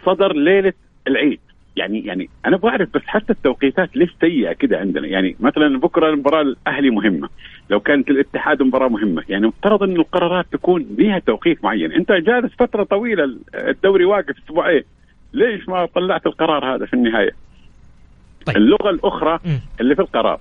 [0.05, 0.73] صدر ليلة
[1.07, 1.39] العيد.
[1.75, 6.41] يعني يعني أنا بعرف بس حتى التوقيتات ليش سيئة كده عندنا؟ يعني مثلا بكرة المباراة
[6.41, 7.29] الأهلي مهمة.
[7.69, 11.91] لو كانت الاتحاد مباراة مهمة يعني مفترض إن القرارات تكون بها توقيت معين.
[11.91, 14.83] أنت جالس فترة طويلة الدوري واقف أسبوعين.
[15.33, 17.31] ليش ما طلعت القرار هذا في النهاية؟
[18.45, 18.57] طيب.
[18.57, 19.39] اللغة الأخرى
[19.81, 20.39] اللي في القرار.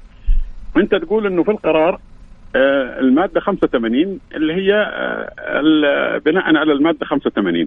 [0.78, 2.00] انت تقول انه في القرار
[2.56, 7.66] آه، المادة 85 اللي هي آه، بناء على المادة 85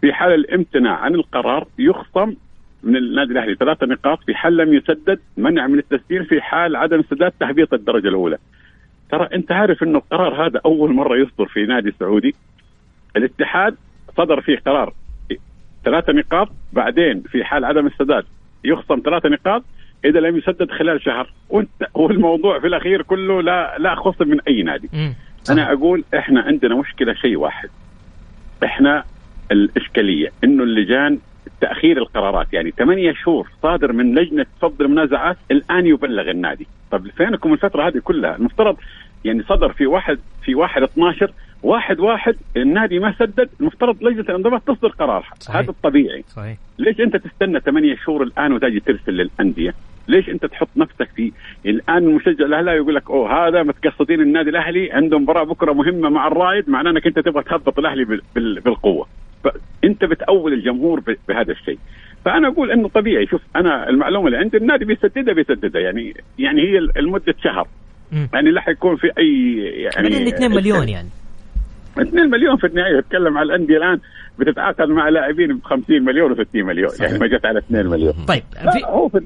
[0.00, 2.34] في حال الامتناع عن القرار يخصم
[2.82, 7.02] من النادي الأهلي ثلاثة نقاط في حال لم يسدد منع من التسجيل في حال عدم
[7.10, 8.38] سداد تهبيط الدرجة الأولى.
[9.10, 12.34] ترى أنت عارف إنه القرار هذا أول مرة يصدر في نادي سعودي
[13.16, 13.76] الاتحاد
[14.16, 14.94] صدر فيه قرار
[15.84, 18.24] ثلاثة نقاط بعدين في حال عدم السداد
[18.64, 19.62] يخصم ثلاثة نقاط
[20.04, 21.32] إذا لم يسدد خلال شهر.
[21.48, 24.88] وانت والموضوع في الأخير كله لا لا خصم من أي نادي.
[25.50, 27.68] أنا أقول إحنا عندنا مشكلة شيء واحد.
[28.64, 29.04] إحنا
[29.52, 31.18] الإشكالية إنه اللجان
[31.60, 32.52] تأخير القرارات.
[32.52, 36.66] يعني ثمانية شهور صادر من لجنة فض المنازعات الآن يبلغ النادي.
[36.90, 38.76] طب فينكم الفترة هذه كلها؟ المفترض
[39.24, 44.62] يعني صدر في واحد في واحد 12 واحد واحد النادي ما سدد المفترض لجنة الانضباط
[44.62, 45.30] تصدر قرارها.
[45.38, 45.56] صحيح.
[45.56, 46.24] هذا الطبيعي.
[46.28, 46.58] صحيح.
[46.78, 49.74] ليش أنت تستنى ثمانية شهور الآن وتجي ترسل للأندية؟
[50.08, 51.32] ليش انت تحط نفسك في
[51.66, 56.26] الآن المشجع الاهلاوي يقول لك أوه هذا متقصدين النادي الأهلي عندهم مباراة بكرة مهمة مع
[56.26, 59.06] الرائد معناه إنك أنت تبغى تهبط الأهلي بالقوة.
[59.44, 61.78] فانت بتأول الجمهور بهذا الشيء.
[62.24, 66.80] فأنا أقول إنه طبيعي شوف أنا المعلومة اللي عندي النادي بيسددها بيسددها يعني يعني هي
[66.96, 67.68] لمدة شهر.
[68.32, 69.56] يعني لا حيكون في أي
[69.96, 71.08] يعني 2 مليون يعني.
[71.98, 73.98] 2 مليون في النهاية تتكلم على الأندية الآن
[74.38, 76.88] بتتعاقد مع لاعبين ب 50 مليون و60 مليون.
[76.88, 77.02] صحيح.
[77.02, 78.12] يعني ما جت على 2 مليون.
[78.28, 78.84] طيب في...
[78.86, 79.20] هو في...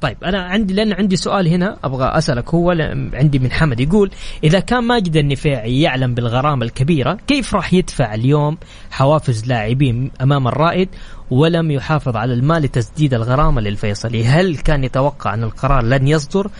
[0.00, 2.70] طيب أنا عندي لأن عندي سؤال هنا أبغى أسألك هو
[3.14, 4.10] عندي من حمد يقول
[4.44, 8.58] إذا كان ماجد النفاعي يعلم بالغرامة الكبيرة كيف راح يدفع اليوم
[8.90, 10.88] حوافز لاعبين أمام الرائد
[11.30, 16.50] ولم يحافظ على المال لتسديد الغرامة للفيصلي؟ هل كان يتوقع أن القرار لن يصدر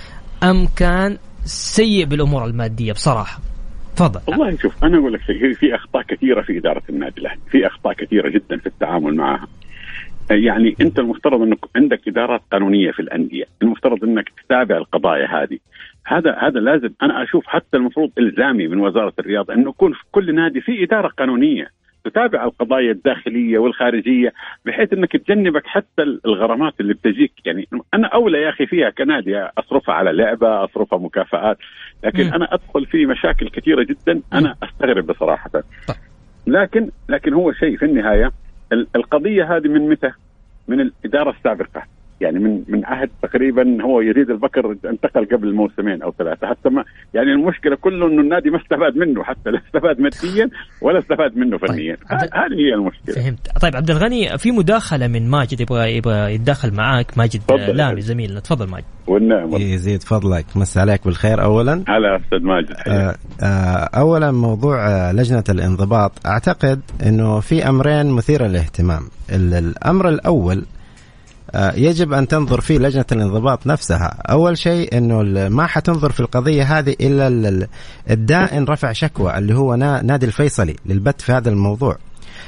[0.42, 3.40] أم كان سيء بالأمور المادية؟ بصراحة.
[3.98, 4.20] تفضل.
[4.28, 7.92] والله شوف أنا أقول لك شيء في أخطاء كثيرة في إدارة النادي الأهلي في أخطاء
[7.92, 9.46] كثيرة جدا في التعامل معها.
[10.30, 15.58] يعني أنت المفترض انك عندك إدارات قانونية في الأندية، المفترض أنك تتابع القضايا هذه.
[16.06, 20.34] هذا هذا لازم أنا أشوف حتى المفروض إلزامي من وزارة الرياضة انه يكون في كل
[20.34, 21.70] نادي في إدارة قانونية
[22.04, 24.32] تتابع القضايا الداخلية والخارجية
[24.64, 27.32] بحيث أنك تجنبك حتى الغرامات اللي بتجيك.
[27.44, 31.58] يعني أنا أولى يا أخي فيها كنادي أصرفها على لعبة أصرفها مكافآت.
[32.04, 32.34] لكن م.
[32.34, 35.64] أنا أدخل في مشاكل كثيرة جدا أنا أستغرب بصراحة طيب.
[36.46, 38.32] لكن لكن هو شيء في النهاية
[38.72, 40.12] القضية هذه من متى؟
[40.68, 41.82] من الإدارة السابقة
[42.20, 46.46] يعني من من عهد تقريبا هو يزيد البكر انتقل قبل موسمين أو ثلاثة.
[46.46, 50.50] حتى ما يعني المشكلة كله إنه النادي ما استفاد منه حتى لا استفاد ماديا
[50.82, 51.96] ولا استفاد منه طيب، فنيا.
[52.10, 52.30] طيب.
[52.32, 53.14] هذه هي المشكلة.
[53.14, 53.60] فهمت.
[53.62, 57.18] طيب عبد الغني في مداخلة من ماجد يبغى يبغى يتداخل معاك.
[57.18, 58.84] ماجد لامي زميلنا تفضل ماجد.
[59.06, 59.56] والنعم.
[59.56, 60.46] يزيد فضلك.
[60.56, 61.42] مسي عليك بالخير.
[61.42, 66.26] اولا هلا أستاذ ماجد آه آه اولا موضوع آه لجنة الانضباط.
[66.26, 69.02] أعتقد إنه في أمرين مثيرة للاهتمام.
[69.32, 70.64] الأمر الأول
[71.54, 76.96] يجب أن تنظر فيه لجنة الانضباط نفسها، أول شيء إنه ما حتنظر في القضية هذه
[77.00, 77.66] إلا
[78.10, 81.96] الدائن رفع شكوى اللي هو نادي الفيصلي للبت في هذا الموضوع.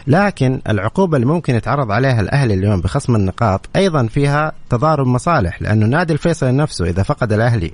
[0.06, 5.86] لكن العقوبة اللي ممكن يتعرض عليها الاهلي اليوم بخصم النقاط أيضا فيها تضارب مصالح لأنه
[5.86, 7.72] نادي الفيصلي نفسه إذا فقد الأهلي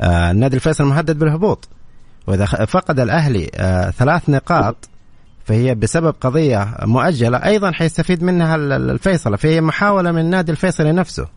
[0.00, 1.68] آه النادي الفيصل مهدد بالهبوط
[2.26, 4.89] وإذا فقد الأهلي آه ثلاث نقاط
[5.44, 11.28] فهي بسبب قضية مؤجلة أيضا حيستفيد منها الفيصلة فهي محاولة من النادي الفيصلي نفسه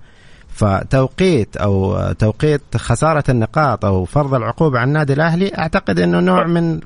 [0.53, 6.79] فتوقيت أو توقيت خسارة النقاط أو فرض العقوبة على النادي الأهلي أعتقد إنه نوع من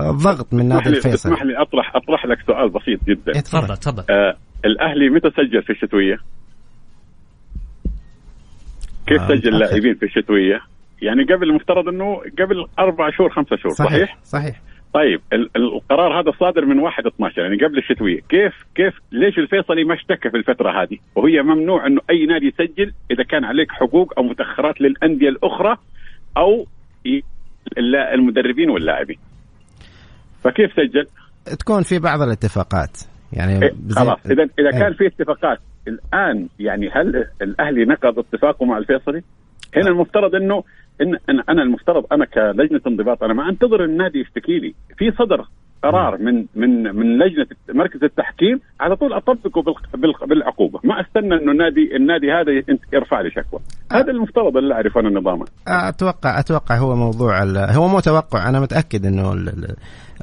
[0.00, 4.04] الضغط من نادي الفيصل اسمح لي اطرح أطرح لك سؤال بسيط جدا إيه، تفضل تفضل
[4.10, 6.16] آه الأهلي متى سجل في الشتوية؟
[9.06, 10.60] كيف آه سجل لاعبين في الشتوية؟
[11.02, 14.60] يعني قبل المفترض إنه قبل أربع شهور خمسة شهور صحيح؟ صحيح, صحيح.
[14.94, 15.20] طيب
[15.56, 20.30] القرار هذا صادر من 1 12 يعني قبل الشتوية، كيف كيف ليش الفيصلي ما اشتكى
[20.30, 24.80] في الفترة هذه؟ وهي ممنوع إنه أي نادي يسجل إذا كان عليك حقوق أو متأخرات
[24.80, 25.76] للأندية الأخرى
[26.36, 26.66] أو
[28.14, 29.18] المدربين واللاعبين.
[30.44, 31.06] فكيف سجل؟
[31.58, 32.98] تكون في بعض الاتفاقات
[33.32, 34.80] يعني إيه خلاص اذا إذا إيه.
[34.80, 39.22] كان في اتفاقات الآن يعني هل الأهلي نقض اتفاقه مع الفيصلي؟
[39.76, 40.64] هنا المفترض إنه
[41.00, 44.74] ان أنا المفترض أنا كلجنة انضباط أنا ما أنتظر النادي يشتكي لي.
[44.98, 45.46] في صدر
[45.82, 49.64] قرار من من من لجنة مركز التحكيم على طول أطبقه
[50.26, 50.80] بالعقوبة.
[50.84, 53.60] ما أستنى إنه النادي النادي هذا يرفع لي شكوى.
[53.92, 58.48] هذا المفترض اللي اعرف أنا النظام أتوقع أتوقع هو موضوع هو مو توقع.
[58.48, 59.32] أنا متأكد إنه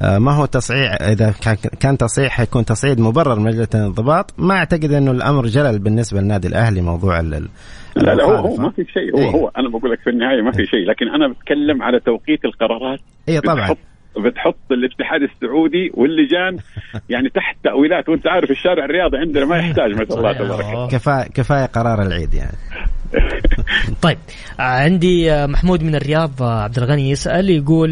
[0.01, 1.33] آه، ما هو تصعيع إذا
[1.79, 4.33] كان تصعيع حيكون تصعيد مبرر من لجنة الانضباط.
[4.37, 8.85] ما أعتقد إنه الأمر جلل بالنسبة للنادي الأهلي موضوع لا لا هو, هو ما في
[8.85, 9.15] شيء.
[9.15, 10.85] هو إيه؟ هو أنا بقول لك في النهاية ما في شيء.
[10.89, 13.75] لكن أنا بتكلم على توقيت القرارات اي طبعا.
[14.17, 16.57] بتحط الاتحاد السعودي واللجان
[17.13, 18.09] يعني تحت تأويلات.
[18.09, 20.65] وانت عارف الشارع الرياضي عندنا ما يحتاج ما شاء الله تبارك.
[20.65, 22.57] الله كفايه كفاية قرار العيد يعني.
[24.01, 24.17] طيب
[24.59, 27.89] عندي محمود من الرياض عبد الغني يسأل يقول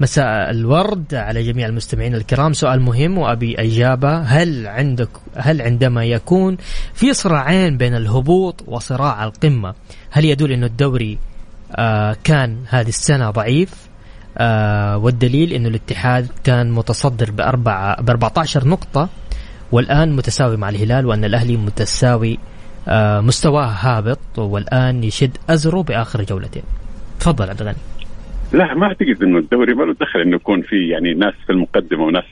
[0.00, 2.52] مساء الورد على جميع المستمعين الكرام.
[2.52, 4.18] سؤال مهم وأبي إجابة.
[4.18, 6.56] هل عندك هل عندما يكون
[6.94, 9.74] في صراعين بين الهبوط وصراع القمة
[10.10, 11.18] هل يدل انه الدوري
[11.76, 13.87] آه، كان هذه السنة ضعيف؟
[14.40, 19.08] آه والدليل إنه الاتحاد كان متصدر ب 14 نقطة
[19.72, 22.38] والآن متساوي مع الهلال وأن الأهلي متساوي
[22.88, 26.62] آه مستواه هابط والآن يشد أزره بآخر جولتين.
[27.20, 27.76] تفضل عبد الغني.
[28.52, 32.04] لا ما أعتقد إنه الدوري ما له دخل إنه يكون في يعني ناس في المقدمة
[32.04, 32.24] وناس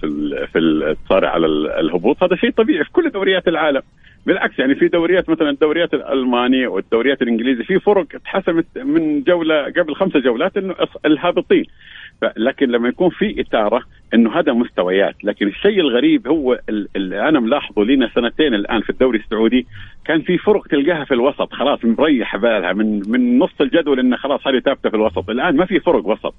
[0.53, 1.47] في الصارع على
[1.81, 2.22] الهبوط.
[2.22, 3.83] هذا شيء طبيعي في كل دوريات العالم.
[4.26, 9.95] بالعكس يعني في دوريات مثلا الدوريات الالمانيه والدوريات الانجليزيه في فرق اتحسمت من جولة قبل
[9.95, 10.74] خمسة جولات إنه
[11.07, 11.64] الهابطين.
[12.37, 13.83] لكن لما يكون في إثارة
[14.14, 15.25] إنه هذا مستويات.
[15.25, 16.61] لكن الشيء الغريب هو
[16.97, 19.67] اللي أنا ملاحظه لنا سنتين الآن في الدوري السعودي
[20.05, 21.53] كان في فرق تلقاها في الوسط.
[21.53, 22.73] خلاص مريح بالها.
[22.73, 25.31] من من نص الجدول إنه خلاص هذه ثابتة في الوسط.
[25.31, 26.35] الآن ما في فرق وسط.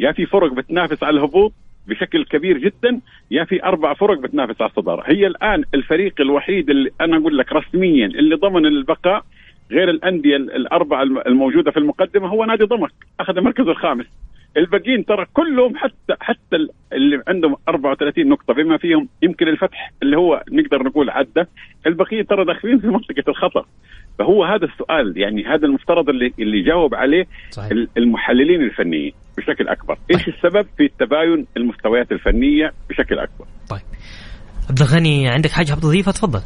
[0.00, 1.52] يا في فرق بتنافس على الهبوط
[1.88, 3.00] بشكل كبير جدا
[3.30, 5.02] يا في أربع فرق بتنافس على الصدارة.
[5.06, 9.24] هي الآن الفريق الوحيد اللي أنا أقول لك رسميا اللي ضمن البقاء
[9.70, 14.06] غير الأندية الأربعة الموجودة في المقدمة هو نادي ضمك أخذ المركز الخامس.
[14.56, 16.56] الباقيين ترى كلهم حتى حتى
[16.92, 21.44] اللي عندهم 34 نقطة بما فيهم يمكن الفتح اللي هو نقدر نقول عدى
[21.86, 23.66] البقيه ترى داخلين في منطقة الخطر.
[24.18, 27.70] فهو هذا السؤال يعني هذا المفترض اللي اللي جاوب عليه صحيح.
[27.96, 29.98] المحللين الفنيين بشكل أكبر.
[30.14, 30.34] إيش طيب.
[30.34, 33.80] السبب في تباين المستويات الفنية بشكل أكبر؟ طيب.
[34.70, 36.40] عبد الغني عندك حاجة تضيفها؟ تفضل.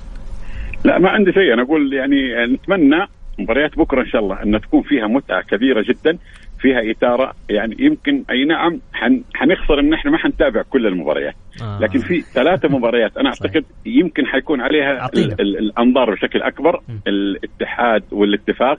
[0.85, 1.55] لا ما عندي شيء.
[1.55, 3.07] أنا أقول يعني نتمنى
[3.39, 6.19] مباريات بكرة إن شاء الله أن تكون فيها متعة كبيرة جدا.
[6.61, 7.33] فيها إثارة.
[7.51, 11.35] يعني يمكن أي نعم حن حنخسر إن إحنا ما حنتابع كل المباريات.
[11.63, 11.79] آه.
[11.81, 16.93] لكن في ثلاثة مباريات أنا أعتقد يمكن حيكون عليها ال ال الأنظار بشكل أكبر م.
[17.09, 18.79] الاتحاد والاتفاق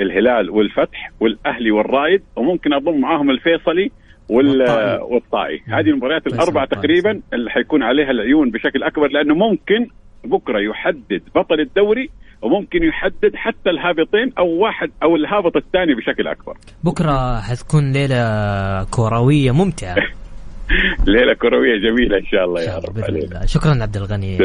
[0.00, 3.90] الهلال والفتح والأهلي والرائد وممكن أضم معاهم الفيصلي
[4.30, 5.60] والطائي, والطائي.
[5.68, 9.86] هذه المباريات الأربعة تقريبا اللي حيكون عليها العيون بشكل أكبر لأنه ممكن
[10.24, 12.10] بكرة يحدد بطل الدوري
[12.42, 16.56] وممكن يحدد حتى الهابطين أو واحد أو الهابط الثاني بشكل أكبر.
[16.84, 19.96] بكرة حتكون ليلة كروية ممتعة.
[21.06, 22.98] ليلة كروية جميلة إن شاء الله يا رب.
[23.04, 23.46] علينا.
[23.46, 24.38] شكرا عبد الغني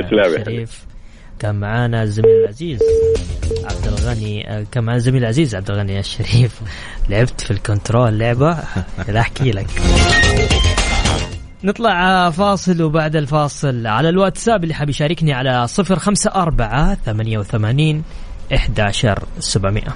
[0.46, 0.86] شريف
[1.40, 2.80] كان معانا الزميل العزيز
[3.64, 6.62] عبد الغني كان معنا الزميل العزيز عبد الغني الشريف.
[7.10, 8.58] لعبت في الكنترول لعبة.
[9.08, 9.68] لا أحكي لك.
[11.64, 13.88] نطلع فاصل وبعد الفاصل.
[13.88, 18.04] على الواتساب اللي حاب يشاركني على صفر خمسة أربعة ثمانية وثمانين
[18.56, 19.96] إحداشر سبعمائة.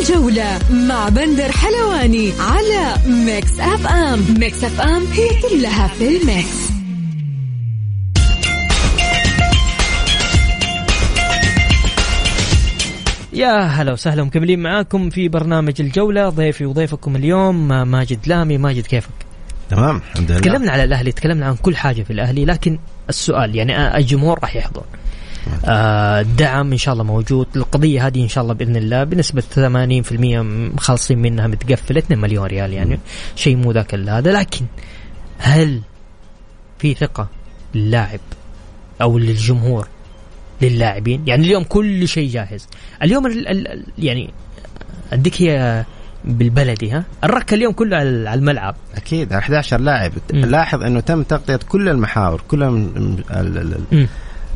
[0.00, 4.24] الجولة مع بندر حلواني على Mix FM.
[4.38, 6.75] Mix FM هي كلها في ال Mix.
[13.36, 16.28] يا هلا وسهلا مكملين معاكم في برنامج الجولة.
[16.28, 18.58] ضيفي وضيفكم اليوم ماجد لامي.
[18.58, 19.10] ماجد كيفك؟
[19.70, 20.40] تمام الحمد لله.
[20.40, 22.78] تكلمنا على الأهلي تكلمنا عن كل حاجة في الأهلي لكن
[23.08, 24.82] السؤال يعني الجمهور راح يحضر.
[25.64, 27.46] آه الدعم إن شاء الله موجود.
[27.56, 29.42] القضية هذه إن شاء الله بإذن الله بنسبة
[30.76, 32.98] 80% خالصين منها متقفلة 2 مليون ريال يعني
[33.36, 34.32] شيء مو ذاك هذا.
[34.32, 34.64] لكن
[35.38, 35.80] هل
[36.78, 37.28] في ثقة
[37.74, 38.20] للاعب
[39.02, 39.88] أو للجمهور
[40.62, 41.22] للاعبين.
[41.26, 42.68] يعني اليوم كل شيء جاهز.
[43.02, 44.30] اليوم ال ال يعني
[45.12, 45.84] أديك هي
[46.24, 48.74] بالبلدي ها؟ الركة اليوم كله على الملعب.
[48.94, 50.12] أكيد 11 لاعب.
[50.32, 52.62] لاحظ إنه تم تغطية كل المحاور كل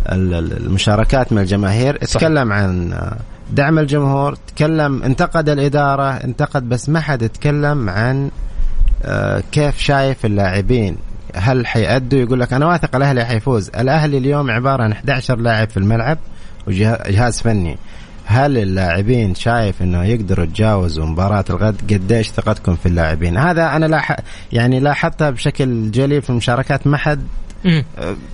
[0.07, 1.96] المشاركات من الجماهير.
[1.96, 2.92] تكلم عن
[3.53, 8.30] دعم الجمهور تكلم انتقد الإدارة انتقد بس ما حد يتكلم عن
[9.05, 10.96] آه، كيف شايف اللاعبين.
[11.35, 13.68] هل حيأدوا؟ يقول لك أنا واثق الأهلي حيفوز.
[13.68, 16.18] الأهلي اليوم عبارة عن 11 لاعب في الملعب
[16.66, 17.78] وجهاز فني.
[18.24, 24.16] هل اللاعبين شايف إنه يقدروا يتجاوزوا مباراة الغد؟ قديش ثقتكم في اللاعبين؟ هذا أنا لاح
[24.53, 27.22] يعني لاحظتها بشكل جلي في المشاركات ما حد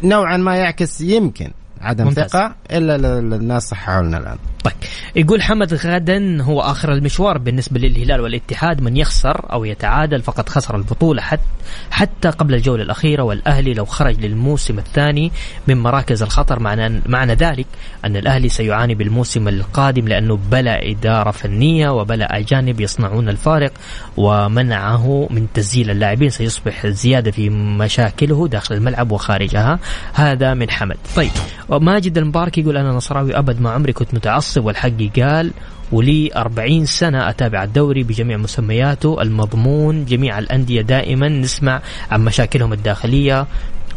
[0.02, 2.30] نوعا ما يعكس يمكن عدم ممتاز.
[2.30, 4.36] ثقة إلا الناس صححوا لنا الآن.
[4.66, 4.74] طيب
[5.16, 10.76] يقول حمد غدا هو آخر المشوار بالنسبة للهلال والاتحاد من يخسر أو يتعادل فقد خسر
[10.76, 11.56] البطولة حتى
[11.90, 15.32] حتى قبل الجولة الأخيرة والأهلي لو خرج للموسم الثاني
[15.66, 17.66] من مراكز الخطر معنى معنى ذلك
[18.04, 23.72] أن الأهلي سيعاني بالموسم القادم لأنه بلا إدارة فنية وبلا أجانب يصنعون الفارق
[24.16, 26.30] ومنعه من تسجيل اللاعبين.
[26.30, 29.78] سيصبح زيادة في مشاكله داخل الملعب وخارجها.
[30.12, 30.96] هذا من حمد.
[31.16, 31.30] طيب
[31.70, 34.55] ماجد المبارك يقول أنا نصراوي أبد ما عمري كنت متعصب.
[34.60, 35.50] والحق قال
[35.92, 41.80] ولي 40 سنة أتابع الدوري بجميع مسمياته المضمون جميع الأندية دائما نسمع
[42.10, 43.46] عن مشاكلهم الداخلية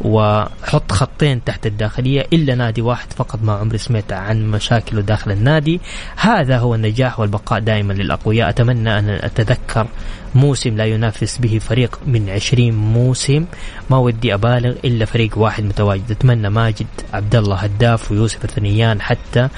[0.02, 5.80] وحط خطين تحت الداخلية إلا نادي واحد فقط ما عمري سمعت عن مشاكله داخل النادي.
[6.16, 8.50] هذا هو النجاح والبقاء دائما للأقوياء.
[8.50, 9.88] أتمنى أن أتذكر
[10.36, 13.46] موسم لا ينافس به فريق من عشرين موسم.
[13.90, 16.12] ما ودي أبالغ إلا فريق واحد متواجد.
[16.12, 19.50] أتمنى ماجد عبد الله هداف ويوسف الثنيان حتى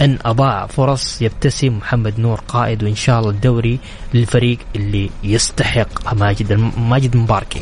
[0.00, 3.78] أن أضاع فرص يبتسم محمد نور قائد وإن شاء الله الدوري
[4.14, 7.60] للفريق اللي يستحق ماجد ماجد مباركي.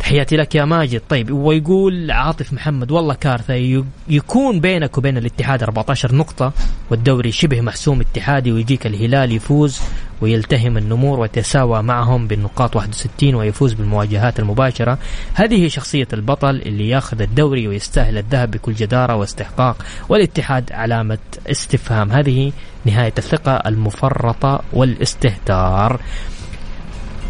[0.00, 1.02] تحياتي لك يا ماجد.
[1.08, 6.52] طيب ويقول عاطف محمد والله كارثة يكون بينك وبين الاتحاد 14 نقطة
[6.90, 9.80] والدوري شبه محسوم اتحادي ويجيك الهلال يفوز
[10.20, 14.98] ويلتهم النمور ويتساوى معهم بالنقاط 61 ويفوز بالمواجهات المباشرة.
[15.34, 22.12] هذه شخصية البطل اللي ياخذ الدوري ويستاهل الذهب بكل جدارة واستحقاق والاتحاد علامة استفهام.
[22.12, 22.52] هذه
[22.84, 26.00] نهاية الثقة المفرطة والاستهتار.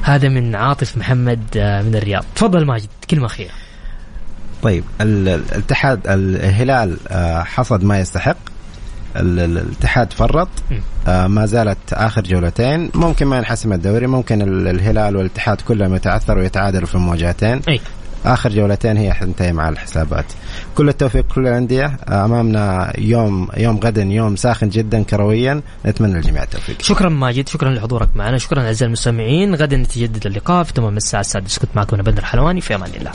[0.02, 2.24] هذا من عاطف محمد آه، من الرياض.
[2.34, 3.50] تفضل ماجد كلمة أخيرة.
[4.62, 8.49] طيب الاتحاد الهلال آه، حصد ما يستحق.
[9.16, 10.48] الاتحاد فرط.
[11.08, 12.90] آه ما زالت آخر جولتين.
[12.94, 17.60] ممكن ما ينحسم الدوري ممكن الهلال والاتحاد كلهم يتعثروا ويتعادلوا في المواجهتين.
[17.68, 17.80] أي.
[18.26, 20.24] آخر جولتين هي حتنتهي مع الحسابات.
[20.74, 21.96] كل التوفيق كل الأندية.
[22.08, 25.60] أمامنا يوم يوم غدا يوم ساخن جدا كرويا.
[25.86, 26.82] نتمنى للجميع التوفيق.
[26.82, 28.38] شكرا ماجد شكرا لحضورك معنا.
[28.38, 29.54] شكرا أعزائي المستمعين.
[29.54, 30.64] غدا نتجدد اللقاء.
[30.64, 32.60] في تمام الساعة السادسه كنت معكم أنا بدر حلواني.
[32.60, 33.12] في أمان الله.